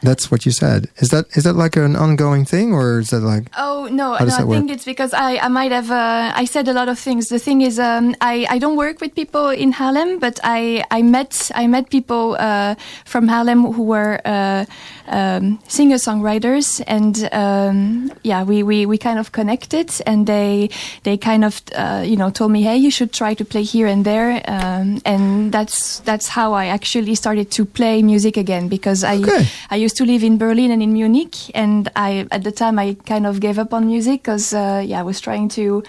That's 0.01 0.31
what 0.31 0.45
you 0.45 0.51
said. 0.51 0.89
Is 0.97 1.09
that 1.09 1.25
is 1.37 1.43
that 1.43 1.53
like 1.55 1.75
an 1.75 1.95
ongoing 1.95 2.43
thing, 2.45 2.73
or 2.73 2.99
is 2.99 3.09
that 3.09 3.21
like 3.21 3.45
Oh 3.57 3.87
no, 3.91 4.13
no! 4.13 4.13
I 4.13 4.43
work? 4.43 4.57
think 4.57 4.71
it's 4.71 4.85
because 4.85 5.13
I, 5.13 5.37
I 5.37 5.47
might 5.47 5.71
have 5.71 5.91
uh, 5.91 6.31
I 6.35 6.45
said 6.45 6.67
a 6.67 6.73
lot 6.73 6.89
of 6.89 6.97
things. 6.97 7.29
The 7.29 7.39
thing 7.39 7.61
is, 7.61 7.77
um, 7.79 8.15
I, 8.21 8.45
I 8.49 8.57
don't 8.57 8.77
work 8.77 8.99
with 9.01 9.13
people 9.15 9.49
in 9.49 9.73
Haarlem, 9.73 10.19
but 10.19 10.39
I 10.43 10.83
I 10.89 11.01
met 11.01 11.51
I 11.53 11.67
met 11.67 11.89
people 11.89 12.35
uh, 12.39 12.75
from 13.05 13.27
Haarlem 13.27 13.73
who 13.75 13.83
were 13.83 14.19
uh, 14.25 14.65
um, 15.07 15.59
singer 15.67 15.97
songwriters, 15.97 16.81
and 16.87 17.29
um, 17.33 18.11
yeah, 18.23 18.43
we, 18.43 18.63
we, 18.63 18.85
we 18.85 18.97
kind 18.97 19.19
of 19.19 19.31
connected, 19.31 19.91
and 20.05 20.25
they 20.25 20.69
they 21.03 21.17
kind 21.17 21.43
of 21.43 21.61
uh, 21.75 22.03
you 22.05 22.15
know 22.17 22.29
told 22.29 22.51
me, 22.51 22.63
hey, 22.63 22.77
you 22.77 22.91
should 22.91 23.11
try 23.13 23.33
to 23.33 23.45
play 23.45 23.63
here 23.63 23.87
and 23.87 24.05
there, 24.05 24.41
um, 24.47 25.01
and 25.05 25.51
that's 25.51 25.99
that's 25.99 26.27
how 26.27 26.53
I 26.53 26.67
actually 26.67 27.15
started 27.15 27.51
to 27.51 27.65
play 27.65 28.01
music 28.01 28.37
again 28.37 28.67
because 28.67 29.03
I 29.03 29.17
Okay. 29.17 29.45
I 29.69 29.75
used 29.75 29.90
to 29.97 30.05
live 30.05 30.23
in 30.25 30.37
Berlin 30.37 30.71
and 30.71 30.81
in 30.81 30.93
Munich, 30.93 31.35
and 31.55 31.89
I 31.95 32.25
at 32.31 32.43
the 32.43 32.51
time 32.51 32.79
I 32.79 32.95
kind 33.05 33.25
of 33.25 33.39
gave 33.39 33.59
up 33.59 33.73
on 33.73 33.85
music 33.87 34.23
because 34.23 34.53
uh, 34.53 34.81
yeah 34.85 34.99
I 34.99 35.03
was 35.03 35.19
trying 35.21 35.49
to 35.49 35.83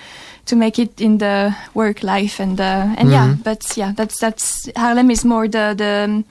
to 0.46 0.57
make 0.57 0.78
it 0.82 1.00
in 1.00 1.18
the 1.18 1.55
work 1.74 2.03
life 2.03 2.40
and 2.42 2.61
uh, 2.61 2.94
and 2.98 3.11
yeah, 3.11 3.28
Mhm. 3.28 3.42
but 3.44 3.76
yeah 3.76 3.92
that's 3.96 4.18
that's 4.20 4.68
Haarlem 4.76 5.11
is 5.11 5.24
more 5.24 5.48
the 5.48 5.74
the 5.76 6.24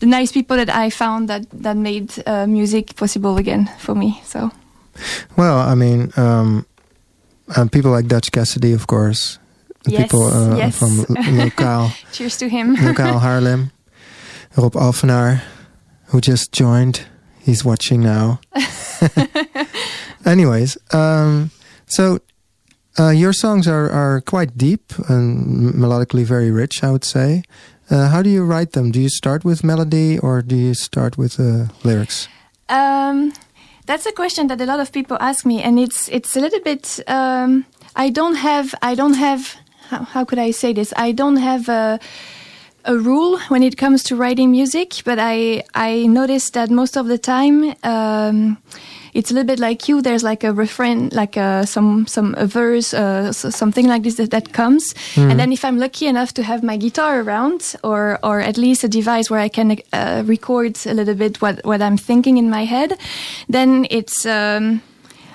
the 0.00 0.06
nice 0.06 0.32
people 0.32 0.56
that 0.56 0.68
I 0.68 0.90
found 0.90 1.28
that 1.28 1.42
that 1.62 1.76
made 1.76 2.10
uh, 2.26 2.46
music 2.46 2.96
possible 2.96 3.36
again 3.38 3.68
for 3.78 3.94
me. 3.94 4.20
So 4.24 4.50
Well, 5.36 5.58
I 5.72 5.74
mean, 5.74 6.10
um, 6.16 6.64
uh, 7.56 7.64
people 7.70 7.90
like 7.96 8.08
Dutch 8.08 8.30
Cassidy, 8.32 8.72
of 8.74 8.86
course. 8.86 9.38
Yes, 9.86 10.02
people 10.02 10.24
uh, 10.26 10.56
yes. 10.56 10.76
from 10.78 10.98
lo- 10.98 11.44
lokaal, 11.44 11.90
cheers 12.12 12.36
to 12.38 12.48
him. 12.48 12.74
local 12.74 13.18
Haarlem, 13.20 13.70
Rob 14.56 14.74
Alphenaar, 14.74 15.40
who 16.12 16.20
just 16.20 16.52
joined. 16.52 17.00
He's 17.42 17.64
watching 17.64 18.00
now. 18.00 18.40
Anyways, 20.24 20.78
um, 20.92 21.50
so 21.86 22.20
uh, 22.98 23.10
your 23.10 23.32
songs 23.32 23.66
are, 23.66 23.90
are 23.90 24.20
quite 24.20 24.56
deep 24.56 24.92
and 25.08 25.74
melodically 25.74 26.24
very 26.24 26.50
rich, 26.50 26.84
I 26.84 26.90
would 26.90 27.04
say. 27.04 27.42
Uh, 27.90 28.08
how 28.08 28.22
do 28.22 28.30
you 28.30 28.44
write 28.44 28.72
them? 28.72 28.90
Do 28.90 29.00
you 29.00 29.08
start 29.08 29.44
with 29.44 29.64
melody 29.64 30.18
or 30.18 30.40
do 30.40 30.56
you 30.56 30.74
start 30.74 31.18
with 31.18 31.40
uh, 31.40 31.66
lyrics? 31.82 32.28
Um, 32.68 33.32
that's 33.86 34.06
a 34.06 34.12
question 34.12 34.46
that 34.46 34.60
a 34.60 34.66
lot 34.66 34.80
of 34.80 34.92
people 34.92 35.16
ask 35.20 35.44
me, 35.44 35.62
and 35.62 35.78
it's 35.78 36.08
it's 36.08 36.36
a 36.36 36.40
little 36.40 36.60
bit. 36.60 37.00
Um, 37.08 37.66
I 37.96 38.10
don't 38.10 38.36
have. 38.36 38.74
I 38.80 38.94
don't 38.94 39.14
have. 39.14 39.56
How, 39.88 40.04
how 40.04 40.24
could 40.24 40.38
I 40.38 40.52
say 40.52 40.72
this? 40.72 40.94
I 40.96 41.12
don't 41.12 41.36
have 41.36 41.68
a 41.68 41.98
a 42.84 42.96
rule 42.96 43.38
when 43.48 43.62
it 43.62 43.76
comes 43.76 44.02
to 44.04 44.16
writing 44.16 44.50
music, 44.50 45.02
but 45.04 45.18
I 45.18 45.64
I 45.74 46.06
noticed 46.06 46.54
that 46.54 46.70
most 46.70 46.96
of 46.96 47.06
the 47.06 47.18
time. 47.18 47.74
Um, 47.82 48.58
it's 49.14 49.30
a 49.30 49.34
little 49.34 49.46
bit 49.46 49.58
like 49.58 49.88
you. 49.88 50.00
There's 50.00 50.22
like 50.22 50.42
a 50.42 50.52
refrain, 50.52 51.10
like 51.12 51.36
a, 51.36 51.66
some 51.66 52.06
some 52.06 52.34
a 52.38 52.46
verse, 52.46 52.94
uh, 52.94 53.32
something 53.32 53.86
like 53.86 54.04
this 54.04 54.14
that, 54.14 54.30
that 54.30 54.52
comes. 54.52 54.94
Mm. 55.14 55.30
And 55.30 55.38
then 55.40 55.52
if 55.52 55.64
I'm 55.64 55.78
lucky 55.78 56.06
enough 56.06 56.32
to 56.34 56.42
have 56.42 56.62
my 56.62 56.78
guitar 56.78 57.20
around, 57.20 57.74
or 57.84 58.18
or 58.22 58.40
at 58.40 58.56
least 58.56 58.84
a 58.84 58.88
device 58.88 59.28
where 59.30 59.40
I 59.40 59.48
can 59.48 59.78
uh, 59.92 60.22
record 60.26 60.78
a 60.86 60.94
little 60.94 61.14
bit 61.14 61.42
what 61.42 61.60
what 61.64 61.82
I'm 61.82 61.98
thinking 61.98 62.38
in 62.38 62.48
my 62.48 62.64
head, 62.64 62.98
then 63.48 63.86
it's. 63.90 64.24
Um, 64.26 64.80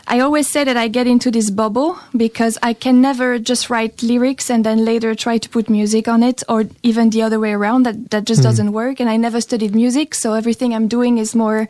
I 0.10 0.22
always 0.22 0.50
say 0.50 0.64
that 0.64 0.78
I 0.78 0.88
get 0.88 1.06
into 1.06 1.30
this 1.30 1.50
bubble 1.50 2.00
because 2.16 2.58
I 2.64 2.72
can 2.72 3.02
never 3.02 3.38
just 3.40 3.70
write 3.70 4.02
lyrics 4.02 4.50
and 4.50 4.66
then 4.66 4.86
later 4.86 5.14
try 5.14 5.38
to 5.38 5.50
put 5.50 5.70
music 5.70 6.08
on 6.08 6.24
it, 6.24 6.44
or 6.48 6.64
even 6.82 7.10
the 7.10 7.22
other 7.24 7.42
way 7.42 7.52
around. 7.52 7.84
That 7.84 8.10
that 8.12 8.24
just 8.24 8.40
mm. 8.40 8.44
doesn't 8.44 8.72
work. 8.72 9.02
And 9.02 9.10
I 9.10 9.18
never 9.18 9.42
studied 9.42 9.76
music, 9.76 10.16
so 10.16 10.34
everything 10.34 10.74
I'm 10.74 10.88
doing 10.88 11.18
is 11.18 11.36
more 11.36 11.68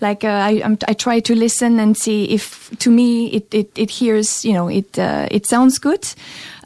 like 0.00 0.22
uh, 0.22 0.28
I 0.28 0.62
I'm, 0.64 0.78
i 0.86 0.92
try 0.92 1.18
to 1.20 1.34
listen 1.34 1.80
and 1.80 1.96
see 1.96 2.24
if 2.30 2.70
to 2.78 2.90
me 2.90 3.26
it 3.32 3.52
it, 3.52 3.70
it 3.74 3.90
hears 3.90 4.44
you 4.44 4.52
know 4.52 4.68
it 4.68 4.96
uh, 4.96 5.26
it 5.30 5.46
sounds 5.46 5.78
good. 5.78 6.06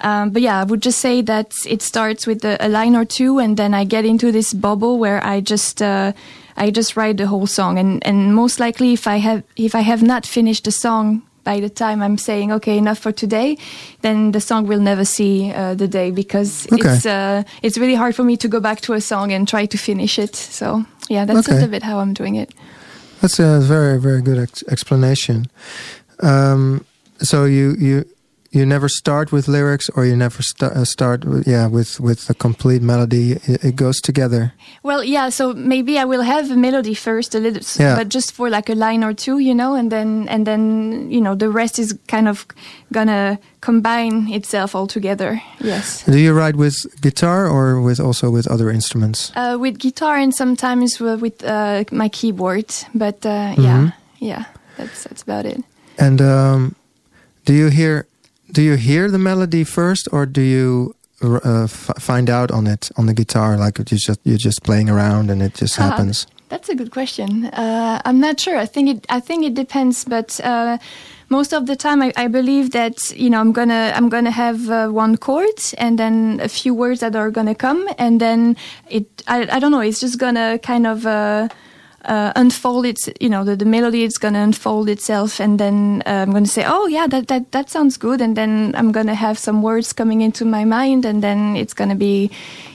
Um, 0.03 0.31
but 0.31 0.43
yeah, 0.43 0.61
I 0.61 0.64
would 0.64 0.83
just 0.83 1.01
say 1.01 1.22
that 1.22 1.55
it 1.66 1.81
starts 1.81 2.27
with 2.27 2.45
a, 2.45 2.59
a, 2.61 2.68
line 2.68 2.95
or 2.95 3.07
two, 3.07 3.39
and 3.39 3.57
then 3.57 3.72
I 3.72 3.85
get 3.85 4.05
into 4.05 4.31
this 4.31 4.53
bubble 4.53 4.99
where 4.99 5.25
I 5.25 5.41
just. 5.41 5.81
Uh, 5.81 6.12
I 6.57 6.71
just 6.71 6.97
write 6.97 7.17
the 7.17 7.27
whole 7.27 7.47
song, 7.47 7.79
and 7.79 8.07
and 8.07 8.35
most 8.35 8.61
likely 8.61 8.93
if 8.93 9.07
I 9.07 9.17
have 9.19 9.43
if 9.57 9.75
I 9.75 9.81
have 9.81 10.03
not 10.03 10.27
finished 10.27 10.65
the 10.65 10.71
song 10.71 11.23
by 11.45 11.61
the 11.61 11.69
time 11.69 12.03
I'm 12.03 12.19
saying 12.19 12.53
okay 12.53 12.79
enough 12.79 12.99
for 12.99 13.13
today, 13.13 13.57
then 14.01 14.33
the 14.33 14.41
song 14.41 14.67
will 14.67 14.81
never 14.81 15.05
see 15.05 15.53
uh, 15.53 15.75
the 15.75 15.87
day 15.87 16.11
because 16.11 16.67
okay. 16.73 16.89
it's 16.89 17.07
uh, 17.07 17.43
it's 17.63 17.79
really 17.79 17.95
hard 17.95 18.15
for 18.15 18.25
me 18.25 18.37
to 18.37 18.49
go 18.49 18.61
back 18.61 18.81
to 18.83 18.95
a 18.95 19.01
song 19.01 19.33
and 19.33 19.47
try 19.47 19.67
to 19.67 19.79
finish 19.79 20.19
it. 20.19 20.35
So 20.37 20.85
yeah, 21.09 21.25
that's 21.25 21.49
okay. 21.49 21.53
a 21.53 21.55
little 21.55 21.71
bit 21.71 21.83
how 21.83 21.99
I'm 21.99 22.15
doing 22.15 22.37
it. 22.37 22.55
That's 23.21 23.39
a 23.39 23.61
very 23.61 24.01
very 24.01 24.23
good 24.23 24.39
ex 24.39 24.65
explanation. 24.69 25.47
Um, 26.21 26.85
so 27.19 27.45
you 27.45 27.77
you 27.79 28.05
you 28.55 28.65
never 28.65 28.89
start 28.89 29.33
with 29.33 29.49
lyrics 29.49 29.91
or 29.91 30.07
you 30.07 30.17
never 30.17 30.43
st 30.43 30.63
uh, 30.63 30.85
start 30.85 31.25
yeah 31.47 31.67
with 31.67 32.01
with 32.01 32.27
the 32.29 32.35
complete 32.35 32.83
melody 32.83 33.33
it, 33.33 33.65
it, 33.65 33.77
goes 33.77 34.01
together 34.01 34.53
well 34.83 35.03
yeah 35.03 35.29
so 35.29 35.53
maybe 35.55 35.99
i 35.99 36.05
will 36.05 36.23
have 36.23 36.51
a 36.51 36.57
melody 36.57 36.95
first 36.95 37.35
a 37.35 37.39
little 37.39 37.63
yeah. 37.79 37.97
but 37.97 38.09
just 38.09 38.33
for 38.33 38.49
like 38.49 38.69
a 38.71 38.75
line 38.75 39.03
or 39.03 39.13
two 39.13 39.39
you 39.39 39.55
know 39.55 39.75
and 39.75 39.91
then 39.91 40.29
and 40.29 40.47
then 40.47 41.11
you 41.11 41.21
know 41.21 41.35
the 41.35 41.51
rest 41.51 41.79
is 41.79 41.99
kind 42.07 42.29
of 42.29 42.47
gonna 42.93 43.39
combine 43.61 44.29
itself 44.33 44.75
all 44.75 44.87
together 44.87 45.43
yes 45.61 46.05
do 46.05 46.19
you 46.19 46.33
write 46.33 46.57
with 46.57 46.77
guitar 47.01 47.47
or 47.47 47.81
with 47.81 47.99
also 47.99 48.31
with 48.31 48.47
other 48.47 48.71
instruments 48.71 49.33
uh, 49.37 49.57
with 49.59 49.79
guitar 49.79 50.17
and 50.17 50.35
sometimes 50.35 51.01
with 51.01 51.43
uh, 51.45 51.85
my 51.91 52.09
keyboard 52.09 52.71
but 52.95 53.21
mm 53.21 53.31
-hmm. 53.31 53.63
yeah 53.65 53.79
mm-hmm. 53.79 54.27
yeah 54.31 54.45
that's 54.77 55.03
that's 55.05 55.23
about 55.27 55.45
it 55.45 55.65
and 55.99 56.21
um, 56.21 56.75
do 57.45 57.53
you 57.53 57.71
hear 57.71 58.07
do 58.55 58.63
you 58.63 58.77
hear 58.77 59.11
the 59.11 59.19
melody 59.19 59.65
first, 59.65 60.09
or 60.13 60.27
do 60.27 60.41
you 60.41 60.95
uh, 61.21 61.67
find 61.67 62.31
out 62.31 62.51
on 62.51 62.67
it 62.67 62.91
on 62.97 63.07
the 63.07 63.15
guitar? 63.15 63.57
Like 63.59 63.79
you 63.79 63.85
just 63.85 64.21
you're 64.25 64.39
just 64.39 64.63
playing 64.63 64.89
around 64.89 65.31
and 65.31 65.43
it 65.43 65.55
just 65.55 65.79
uh, 65.79 65.83
happens. 65.83 66.27
That's 66.49 66.69
a 66.69 66.75
good 66.75 66.93
question. 66.93 67.47
Uh, 67.47 68.01
I'm 68.05 68.21
not 68.21 68.39
sure. 68.39 68.57
I 68.57 68.67
think 68.67 68.89
it. 68.89 69.07
I 69.09 69.21
think 69.21 69.45
it 69.45 69.55
depends, 69.55 70.05
but 70.05 70.41
uh, 70.45 70.79
most 71.29 71.53
of 71.53 71.67
the 71.67 71.75
time 71.75 72.01
I, 72.01 72.13
I, 72.17 72.29
believe 72.29 72.71
that 72.71 73.11
you 73.11 73.29
know 73.29 73.41
I'm 73.41 73.53
gonna 73.53 73.93
I'm 73.97 74.09
gonna 74.09 74.31
have 74.31 74.71
uh, 74.71 74.89
one 74.89 75.17
chord 75.17 75.59
and 75.79 75.99
then 75.99 76.39
a 76.41 76.49
few 76.49 76.75
words 76.75 77.01
that 77.01 77.17
are 77.17 77.31
gonna 77.31 77.55
come 77.57 77.89
and 77.99 78.21
then 78.21 78.57
it 78.89 79.07
I, 79.27 79.49
I 79.57 79.59
don't 79.59 79.73
know 79.73 79.81
it's 79.81 80.01
just 80.01 80.19
gonna 80.19 80.59
kind 80.59 80.87
of 80.87 81.07
uh, 81.07 81.49
uh, 82.05 82.33
unfold 82.37 82.87
its, 82.87 83.09
you 83.21 83.29
know, 83.29 83.45
the, 83.45 83.57
the 83.57 83.65
melody 83.65 84.03
is 84.03 84.19
going 84.19 84.35
to 84.35 84.41
unfold 84.41 84.89
itself, 84.89 85.41
and 85.41 85.59
then 85.59 86.03
uh, 86.07 86.11
I'm 86.11 86.31
going 86.31 86.45
to 86.45 86.51
say, 86.51 86.65
oh 86.67 86.87
yeah, 86.87 87.07
that 87.07 87.29
that 87.29 87.53
that 87.53 87.71
sounds 87.71 87.97
good, 87.97 88.21
and 88.21 88.37
then 88.37 88.75
I'm 88.77 88.93
going 88.93 89.07
to 89.07 89.15
have 89.15 89.39
some 89.39 89.63
words 89.63 89.93
coming 89.93 90.21
into 90.21 90.45
my 90.45 90.65
mind, 90.65 91.05
and 91.05 91.23
then 91.23 91.57
it's 91.57 91.75
going 91.75 91.91
to 91.91 91.97
be, 91.97 92.31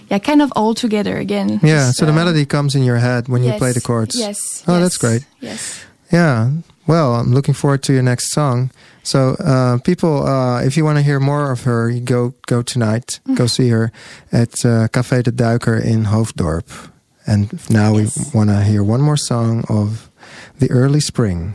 yeah, 0.09 0.19
kind 0.19 0.41
of 0.41 0.51
all 0.55 0.73
together 0.73 1.17
again. 1.17 1.59
Yeah, 1.61 1.87
Just, 1.87 1.97
so 1.97 2.05
the 2.05 2.11
uh, 2.11 2.15
melody 2.15 2.45
comes 2.45 2.75
in 2.75 2.83
your 2.83 2.97
head 2.97 3.27
when 3.27 3.43
yes, 3.43 3.53
you 3.53 3.59
play 3.59 3.71
the 3.71 3.81
chords. 3.81 4.17
Yes. 4.17 4.63
Oh, 4.67 4.73
yes, 4.73 4.81
that's 4.81 4.97
great. 4.97 5.25
Yes. 5.39 5.85
Yeah. 6.11 6.51
Well, 6.87 7.15
I'm 7.15 7.33
looking 7.33 7.53
forward 7.53 7.83
to 7.83 7.93
your 7.93 8.01
next 8.01 8.31
song. 8.31 8.71
So, 9.03 9.35
uh, 9.39 9.77
people, 9.77 10.25
uh, 10.25 10.63
if 10.63 10.75
you 10.75 10.83
want 10.83 10.97
to 10.97 11.03
hear 11.03 11.19
more 11.19 11.51
of 11.51 11.63
her, 11.63 11.89
you 11.89 12.01
go 12.01 12.33
go 12.47 12.63
tonight. 12.63 13.19
Mm 13.23 13.31
-hmm. 13.31 13.37
Go 13.37 13.47
see 13.47 13.69
her 13.69 13.91
at 14.31 14.63
uh, 14.65 14.87
Café 14.89 15.21
de 15.21 15.31
Duiker 15.31 15.83
in 15.83 16.05
Hoofddorp. 16.05 16.69
And 17.29 17.53
now 17.69 17.95
yes. 17.95 18.17
we 18.17 18.39
want 18.39 18.49
to 18.49 18.63
hear 18.63 18.83
one 18.83 19.01
more 19.01 19.15
song 19.15 19.63
of 19.69 20.09
the 20.57 20.71
early 20.71 20.99
spring. 20.99 21.53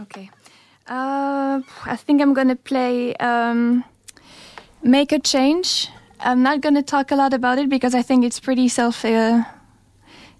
Okay. 0.00 0.30
Uh, 0.88 1.62
I 1.86 1.94
think 1.94 2.20
I'm 2.20 2.34
going 2.34 2.48
to 2.48 2.56
play 2.56 3.14
um, 3.22 3.84
Make 4.82 5.12
a 5.12 5.20
Change. 5.20 5.88
I'm 6.18 6.42
not 6.42 6.60
going 6.60 6.74
to 6.74 6.82
talk 6.82 7.12
a 7.12 7.14
lot 7.14 7.32
about 7.32 7.58
it 7.60 7.68
because 7.68 7.94
I 7.94 8.02
think 8.02 8.24
it's 8.24 8.40
pretty 8.40 8.66
self. 8.66 9.04
Uh, 9.04 9.44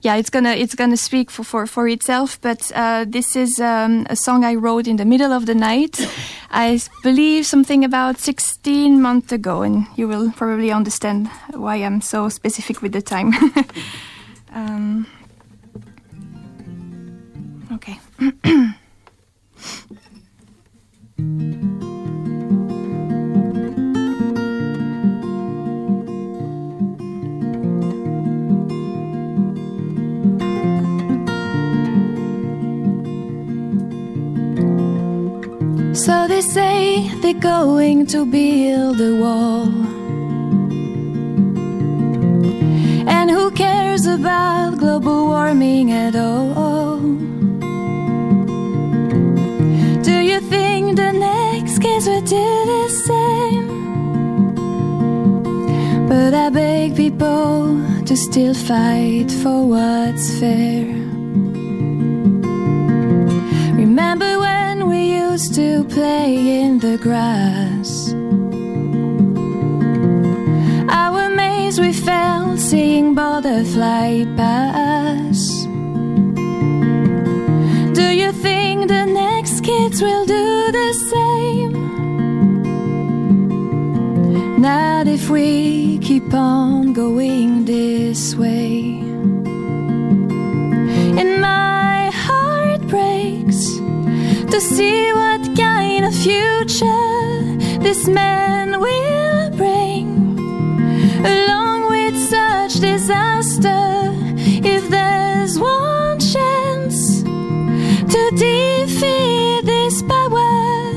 yeah, 0.02 0.16
it's 0.16 0.30
gonna 0.30 0.50
it's 0.50 0.74
gonna 0.74 0.96
speak 0.96 1.30
for 1.30 1.44
for, 1.44 1.66
for 1.66 1.88
itself. 1.88 2.40
But 2.40 2.72
uh, 2.74 3.04
this 3.08 3.36
is 3.36 3.60
um, 3.60 4.06
a 4.10 4.16
song 4.16 4.44
I 4.44 4.56
wrote 4.56 4.88
in 4.88 4.96
the 4.96 5.04
middle 5.04 5.32
of 5.32 5.46
the 5.46 5.54
night. 5.54 6.00
I 6.50 6.80
believe 7.02 7.46
something 7.46 7.84
about 7.84 8.18
16 8.18 9.00
months 9.00 9.32
ago, 9.32 9.62
and 9.62 9.86
you 9.96 10.08
will 10.08 10.32
probably 10.32 10.72
understand 10.72 11.28
why 11.54 11.76
I'm 11.76 12.00
so 12.00 12.28
specific 12.28 12.82
with 12.82 12.92
the 12.92 13.02
time. 13.02 13.32
um, 14.52 15.06
okay. 17.72 17.98
So 35.94 36.26
they 36.26 36.40
say 36.40 37.08
they're 37.20 37.34
going 37.34 38.06
to 38.06 38.24
build 38.24 38.98
a 38.98 39.14
wall. 39.14 39.68
And 43.06 43.30
who 43.30 43.50
cares 43.50 44.06
about 44.06 44.78
global 44.78 45.26
warming 45.26 45.92
at 45.92 46.16
all? 46.16 46.96
Do 50.02 50.16
you 50.30 50.40
think 50.40 50.96
the 50.96 51.12
next 51.12 51.78
kids 51.80 52.06
will 52.06 52.22
do 52.22 52.64
the 52.72 52.88
same? 52.88 53.68
But 56.08 56.32
I 56.32 56.48
beg 56.48 56.96
people 56.96 57.78
to 58.06 58.16
still 58.16 58.54
fight 58.54 59.30
for 59.42 59.68
what's 59.68 60.30
fair. 60.40 60.86
Remember 63.76 64.38
used 65.32 65.54
to 65.54 65.82
play 65.84 66.60
in 66.60 66.78
the 66.78 66.98
grass. 66.98 68.12
Our 70.90 71.30
maze 71.30 71.80
we 71.80 71.92
felt 71.94 72.58
seeing 72.58 73.14
butterfly 73.14 74.24
pass. 74.36 75.38
Do 77.98 78.06
you 78.20 78.30
think 78.46 78.88
the 78.88 79.06
next 79.06 79.64
kids 79.64 80.02
will 80.02 80.26
do 80.26 80.70
the 80.80 80.90
same? 81.12 81.72
Not 84.60 85.06
if 85.08 85.30
we 85.30 85.98
keep 86.08 86.34
on 86.34 86.92
going 86.92 87.64
this 87.64 88.34
way. 88.34 89.00
In 91.22 91.40
my 91.40 92.10
heart 92.12 92.82
breaks 92.86 93.62
to 94.52 94.60
see 94.60 95.21
future 96.22 97.42
this 97.80 98.06
man 98.06 98.80
will 98.80 99.50
bring. 99.56 100.38
Along 101.34 101.90
with 101.90 102.16
such 102.16 102.74
disaster 102.74 103.82
if 104.74 104.88
there's 104.88 105.58
one 105.58 106.20
chance 106.20 107.22
to 108.12 108.20
defeat 108.36 109.62
this 109.64 110.02
power 110.02 110.92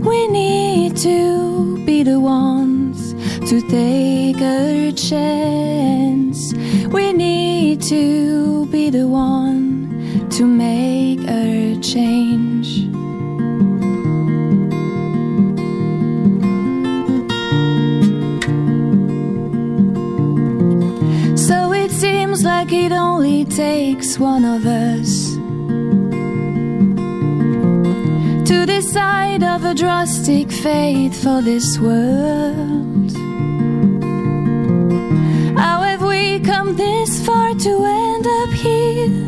we 0.00 0.26
need 0.26 0.96
to 0.96 1.78
be 1.86 2.02
the 2.02 2.18
ones 2.18 3.14
to 3.48 3.60
take 3.68 4.40
a 4.40 4.90
chance. 4.92 6.52
We 6.96 7.12
need 7.12 7.80
to 7.82 8.66
be 8.66 8.90
the 8.90 9.06
one 9.06 10.28
to 10.30 10.44
make 10.44 11.20
a 11.28 11.78
change 11.80 12.33
it 22.74 22.90
only 22.90 23.44
takes 23.44 24.18
one 24.18 24.44
of 24.44 24.66
us 24.66 25.34
to 28.48 28.66
decide 28.66 29.42
of 29.44 29.64
a 29.64 29.74
drastic 29.74 30.50
fate 30.50 31.14
for 31.14 31.40
this 31.40 31.78
world. 31.78 33.12
How 35.56 35.82
have 35.88 36.02
we 36.02 36.40
come 36.40 36.74
this 36.74 37.24
far 37.24 37.54
to 37.54 37.72
end 38.06 38.26
up 38.40 38.50
here? 38.64 39.24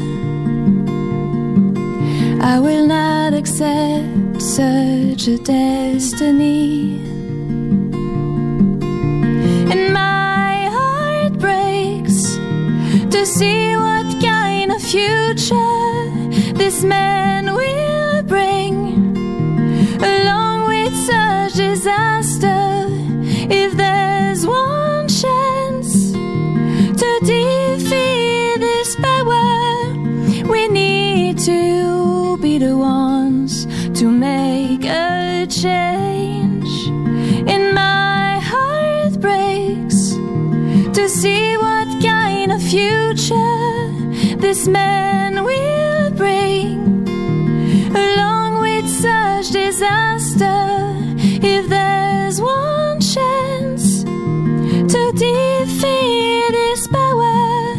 I 2.43 2.59
will 2.59 2.87
not 2.87 3.33
accept 3.33 4.43
such 4.43 5.29
a 5.29 5.39
destiny. 5.39 6.86
See 13.39 13.77
what 13.77 14.07
kind 14.23 14.73
of 14.73 14.81
future 14.81 16.11
this 16.55 16.83
man 16.83 17.45
will 17.55 18.23
bring 18.23 18.75
along 20.03 20.67
with 20.69 20.95
such 21.11 21.53
disaster. 21.53 22.87
If 23.63 23.77
there's 23.77 24.47
one 24.47 25.07
chance 25.09 26.13
to 27.01 27.09
defeat 27.25 28.57
this 28.59 28.97
power, 28.97 30.49
we 30.51 30.69
need 30.69 31.39
to 31.41 32.39
be 32.39 32.57
the 32.57 32.79
ones 32.79 33.67
to 34.01 34.11
make 34.11 34.87
a 34.87 35.47
change. 35.51 36.73
And 37.53 37.75
my 37.75 38.41
heart 38.51 39.21
breaks 39.21 40.13
to 40.97 41.07
see 41.07 41.59
what 41.59 41.89
kind 42.03 42.53
of 42.53 42.63
future 42.63 43.06
this 44.57 44.69
man 44.69 45.45
will 45.45 46.11
bring 46.13 47.07
along 47.95 48.59
with 48.59 48.89
such 48.89 49.51
disaster. 49.51 50.95
If 51.43 51.69
there's 51.69 52.41
one 52.41 52.99
chance 52.99 54.03
to 54.93 55.13
defeat 55.13 56.53
this 56.53 56.89
power, 56.89 57.75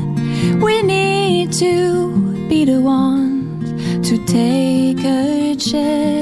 we 0.64 0.84
need 0.84 1.52
to 1.54 2.12
be 2.48 2.64
the 2.66 2.80
ones 2.80 4.08
to 4.08 4.24
take 4.26 5.04
a 5.04 5.56
chance. 5.56 6.17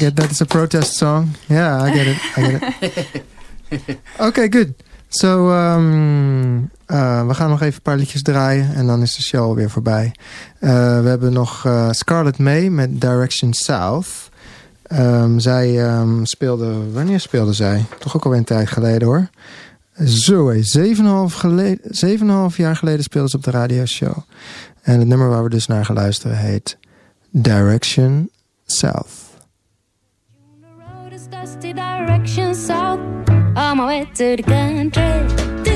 Get 0.00 0.16
that. 0.16 0.30
It's 0.30 0.40
a 0.40 0.46
protest 0.46 0.96
song. 0.96 1.28
Yeah, 1.48 1.82
I 1.82 1.92
get 1.92 2.06
it. 2.06 2.18
I 2.36 2.40
get 2.42 2.62
it. 2.80 3.98
okay, 4.28 4.48
good. 4.48 4.74
So, 5.08 5.50
um, 5.50 6.70
uh, 6.86 7.26
we 7.26 7.34
gaan 7.34 7.48
nog 7.48 7.60
even 7.60 7.74
een 7.74 7.82
paar 7.82 7.96
liedjes 7.96 8.22
draaien 8.22 8.74
en 8.74 8.86
dan 8.86 9.02
is 9.02 9.16
de 9.16 9.22
show 9.22 9.42
alweer 9.42 9.70
voorbij. 9.70 10.14
Uh, 10.60 10.70
we 11.00 11.08
hebben 11.08 11.32
nog 11.32 11.64
uh, 11.66 11.88
Scarlett 11.90 12.38
May 12.38 12.68
met 12.68 13.00
Direction 13.00 13.52
South. 13.52 14.08
Um, 14.92 15.38
zij 15.38 15.98
um, 15.98 16.24
speelde, 16.26 16.90
wanneer 16.92 17.20
speelde 17.20 17.52
zij? 17.52 17.84
Toch 17.98 18.16
ook 18.16 18.24
alweer 18.24 18.38
een 18.38 18.44
tijd 18.44 18.68
geleden 18.68 19.08
hoor. 19.08 19.28
Zo, 20.04 20.48
hé, 20.48 20.62
7,5 21.30 21.34
geleden- 21.34 22.50
7,5 22.50 22.56
jaar 22.56 22.76
geleden 22.76 23.02
speelde 23.02 23.28
ze 23.28 23.36
op 23.36 23.44
de 23.44 23.50
radioshow. 23.50 24.16
En 24.82 24.98
het 24.98 25.08
nummer 25.08 25.28
waar 25.28 25.42
we 25.42 25.50
dus 25.50 25.66
naar 25.66 25.84
gaan 25.84 25.96
luisteren 25.96 26.38
heet 26.38 26.78
Direction 27.30 28.30
South. 28.66 29.29
Direction 32.20 32.54
south. 32.54 33.00
On 33.56 33.76
my 33.76 33.86
way 33.86 34.04
to 34.14 34.36
the 34.36 34.42
country. 34.42 35.69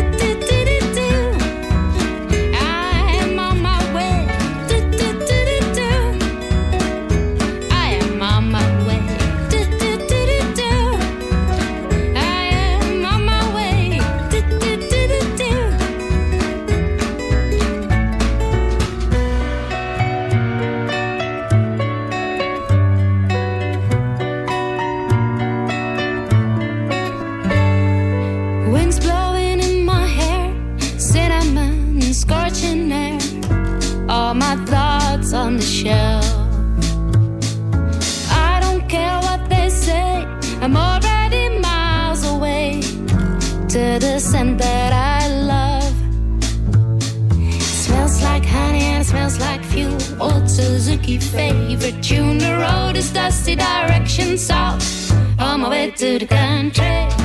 Favorite 51.34 52.02
tune. 52.02 52.38
The 52.38 52.52
road 52.58 52.96
is 52.96 53.12
dusty, 53.12 53.56
direction 53.56 54.38
south. 54.38 55.12
On 55.40 55.60
my 55.60 55.68
way 55.68 55.90
to 55.90 56.18
the 56.18 56.26
country. 56.26 57.23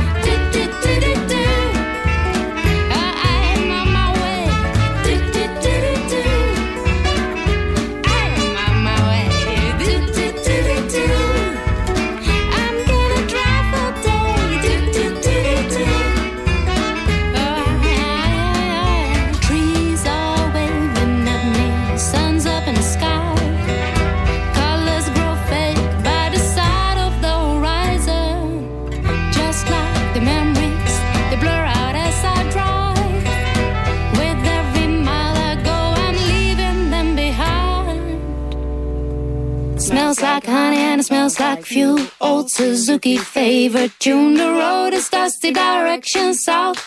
Like 40.40 40.50
honey 40.50 40.78
and 40.78 41.02
it 41.02 41.04
smells 41.04 41.40
like 41.40 41.66
fuel. 41.66 42.00
Old 42.22 42.50
Suzuki 42.50 43.18
favorite 43.18 43.92
tune. 44.00 44.36
The 44.36 44.50
road 44.50 44.94
is 44.94 45.10
dusty, 45.10 45.52
direction 45.52 46.34
south. 46.34 46.80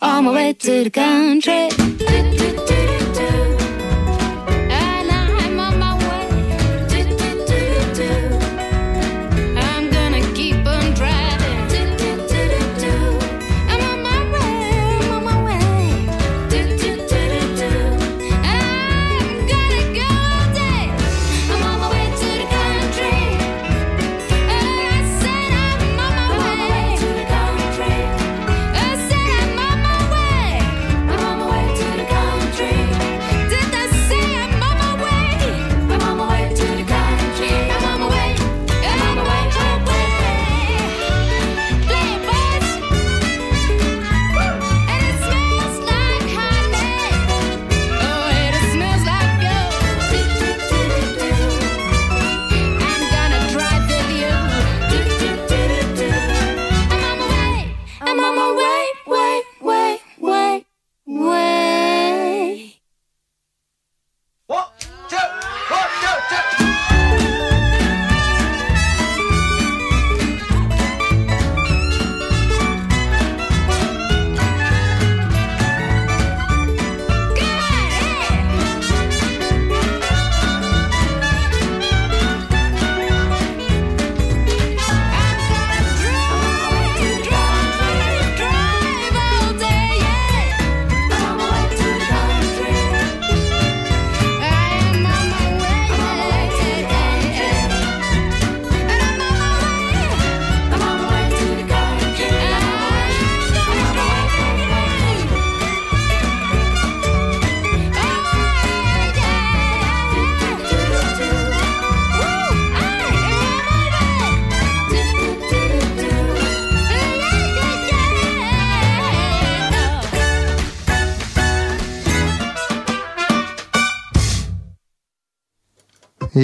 On 0.00 0.24
my 0.24 0.32
way 0.32 0.52
to 0.54 0.84
the 0.84 0.90
country. 0.90 2.63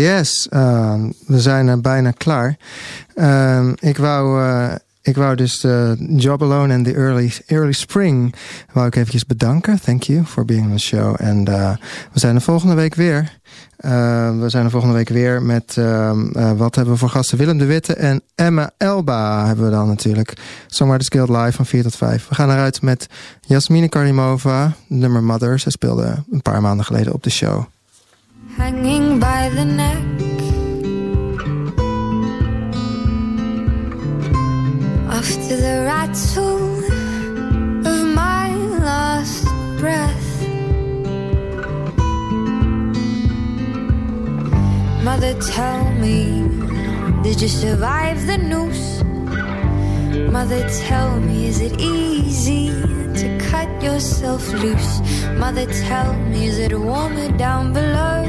Yes, 0.00 0.48
uh, 0.50 0.94
we 1.26 1.40
zijn 1.40 1.80
bijna 1.80 2.10
klaar. 2.10 2.56
Uh, 3.14 3.68
ik 3.78 3.96
wou... 3.96 4.42
Uh, 4.42 4.74
ik 5.02 5.16
wou 5.16 5.36
dus 5.36 5.60
de 5.60 5.96
Job 6.16 6.42
Alone 6.42 6.72
en 6.72 6.82
the 6.82 6.94
Early, 6.94 7.32
early 7.46 7.72
Spring 7.72 8.34
wou 8.72 8.86
ik 8.86 8.96
eventjes 8.96 9.26
bedanken. 9.26 9.80
Thank 9.80 10.02
you 10.02 10.24
for 10.24 10.44
being 10.44 10.66
on 10.66 10.72
the 10.72 10.78
show. 10.78 11.14
En 11.18 11.48
uh, 11.48 11.76
we 12.12 12.18
zijn 12.18 12.34
er 12.34 12.40
volgende 12.40 12.74
week 12.74 12.94
weer. 12.94 13.38
Uh, 13.80 13.90
we 14.40 14.48
zijn 14.48 14.64
er 14.64 14.70
volgende 14.70 14.94
week 14.94 15.08
weer 15.08 15.42
met 15.42 15.76
uh, 15.78 16.12
wat 16.56 16.74
hebben 16.74 16.94
we 16.94 17.00
voor 17.00 17.08
gasten? 17.08 17.38
Willem 17.38 17.58
de 17.58 17.64
Witte 17.64 17.94
en 17.94 18.22
Emma 18.34 18.70
Elba 18.76 19.46
hebben 19.46 19.64
we 19.64 19.70
dan 19.70 19.88
natuurlijk. 19.88 20.34
Songwriters 20.66 21.08
Guild 21.08 21.28
live 21.28 21.52
van 21.52 21.66
4 21.66 21.82
tot 21.82 21.96
5. 21.96 22.28
We 22.28 22.34
gaan 22.34 22.50
eruit 22.50 22.82
met 22.82 23.06
Jasmine 23.40 23.88
Karimova, 23.88 24.72
nummer 24.86 25.22
Mother. 25.22 25.58
Ze 25.58 25.70
speelde 25.70 26.24
een 26.30 26.42
paar 26.42 26.60
maanden 26.60 26.84
geleden 26.84 27.12
op 27.12 27.22
de 27.22 27.30
show. 27.30 27.64
Hanging 28.56 29.20
by 29.20 29.48
the 29.50 29.64
neck 29.64 30.04
After 35.08 35.56
the 35.56 35.84
rattle 35.86 36.78
of 37.86 38.06
my 38.14 38.54
last 38.78 39.44
breath 39.78 40.46
Mother 45.04 45.34
tell 45.40 45.90
me 45.94 46.48
Did 47.22 47.40
you 47.40 47.48
survive 47.48 48.26
the 48.26 48.38
noose? 48.38 49.02
Mother 50.32 50.68
tell 50.86 51.20
me 51.20 51.46
is 51.46 51.60
it 51.60 51.80
easy 51.80 52.68
to 53.14 53.39
yourself 53.82 54.52
loose? 54.52 55.00
Mother 55.38 55.66
tell 55.66 56.12
me 56.30 56.46
is 56.46 56.58
it 56.58 56.78
warmer 56.78 57.28
down 57.36 57.72
below? 57.72 58.24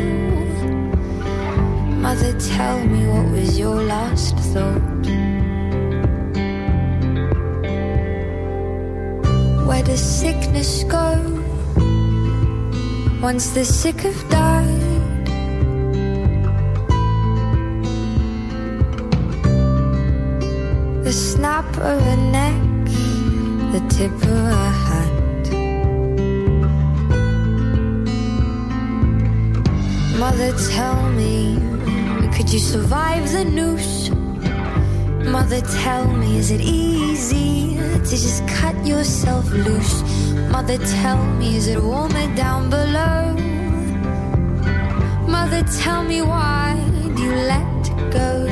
Mother 2.06 2.34
tell 2.40 2.80
me 2.84 3.08
what 3.08 3.32
was 3.32 3.60
your 3.60 3.82
last 3.82 4.36
thought? 4.52 4.82
Where 9.68 9.84
does 9.84 10.02
sickness 10.02 10.84
go 10.84 11.10
once 13.22 13.52
the 13.52 13.64
sick 13.64 14.02
have 14.02 14.30
died? 14.30 14.82
The 21.04 21.14
snap 21.14 21.66
of 21.78 22.02
a 22.16 22.18
neck, 22.38 22.86
the 23.74 23.82
tip 23.90 24.12
of 24.12 24.30
a 24.30 24.70
hat. 24.86 25.01
Mother, 30.42 30.58
tell 30.72 31.10
me, 31.12 31.56
could 32.36 32.52
you 32.52 32.58
survive 32.58 33.32
the 33.32 33.46
noose? 33.46 34.10
Mother, 35.30 35.62
tell 35.62 36.08
me, 36.08 36.40
is 36.40 36.50
it 36.50 36.62
easy 36.62 37.76
to 37.76 38.10
just 38.10 38.48
cut 38.48 38.76
yourself 38.84 39.46
loose? 39.52 40.02
Mother, 40.50 40.80
tell 40.80 41.24
me, 41.38 41.58
is 41.58 41.68
it 41.68 41.80
warmer 41.80 42.36
down 42.36 42.72
below? 42.72 43.36
Mother, 45.28 45.62
tell 45.80 46.04
me, 46.04 46.24
why 46.24 46.74
do 47.16 47.22
you 47.22 47.36
let 47.54 48.12
go? 48.12 48.48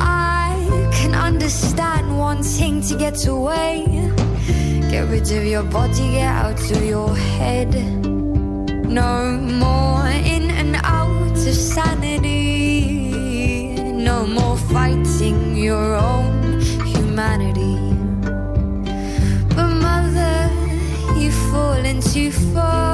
I 0.00 0.88
can 0.92 1.16
understand 1.16 2.16
wanting 2.16 2.80
to 2.82 2.96
get 2.96 3.26
away. 3.26 4.08
Get 4.90 5.06
rid 5.10 5.30
of 5.30 5.44
your 5.44 5.64
body, 5.64 6.12
get 6.12 6.26
out 6.26 6.70
of 6.70 6.82
your 6.82 7.14
head. 7.14 7.74
No 8.88 9.38
more 9.38 10.06
in 10.08 10.50
and 10.50 10.76
out 10.82 11.32
of 11.32 11.54
sanity. 11.54 12.96
No 13.92 14.26
more 14.26 14.56
fighting 14.56 15.56
your 15.56 15.94
own 15.94 16.60
humanity. 16.86 17.76
But, 19.54 19.68
mother, 19.86 20.50
you've 21.20 21.40
fallen 21.52 22.00
too 22.00 22.32
far. 22.32 22.88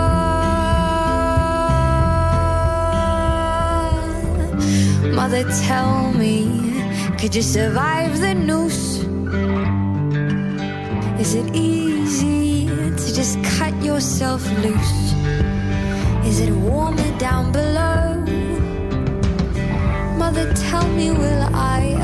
Mother, 5.13 5.45
tell 5.63 6.13
me, 6.13 6.37
could 7.19 7.35
you 7.37 7.43
survive 7.43 8.19
the 8.21 8.35
noose? 8.35 8.64
Is 11.25 11.37
it 11.37 11.57
easy 11.57 12.67
to 12.67 13.15
just 13.15 13.43
cut 13.57 13.75
yourself 13.83 14.45
loose? 14.63 15.15
Is 16.27 16.41
it 16.41 16.53
warmer 16.53 17.19
down 17.19 17.51
below? 17.51 18.21
Mother, 20.19 20.53
tell 20.53 20.87
me, 20.91 21.13
will 21.13 21.45
I 21.55 21.97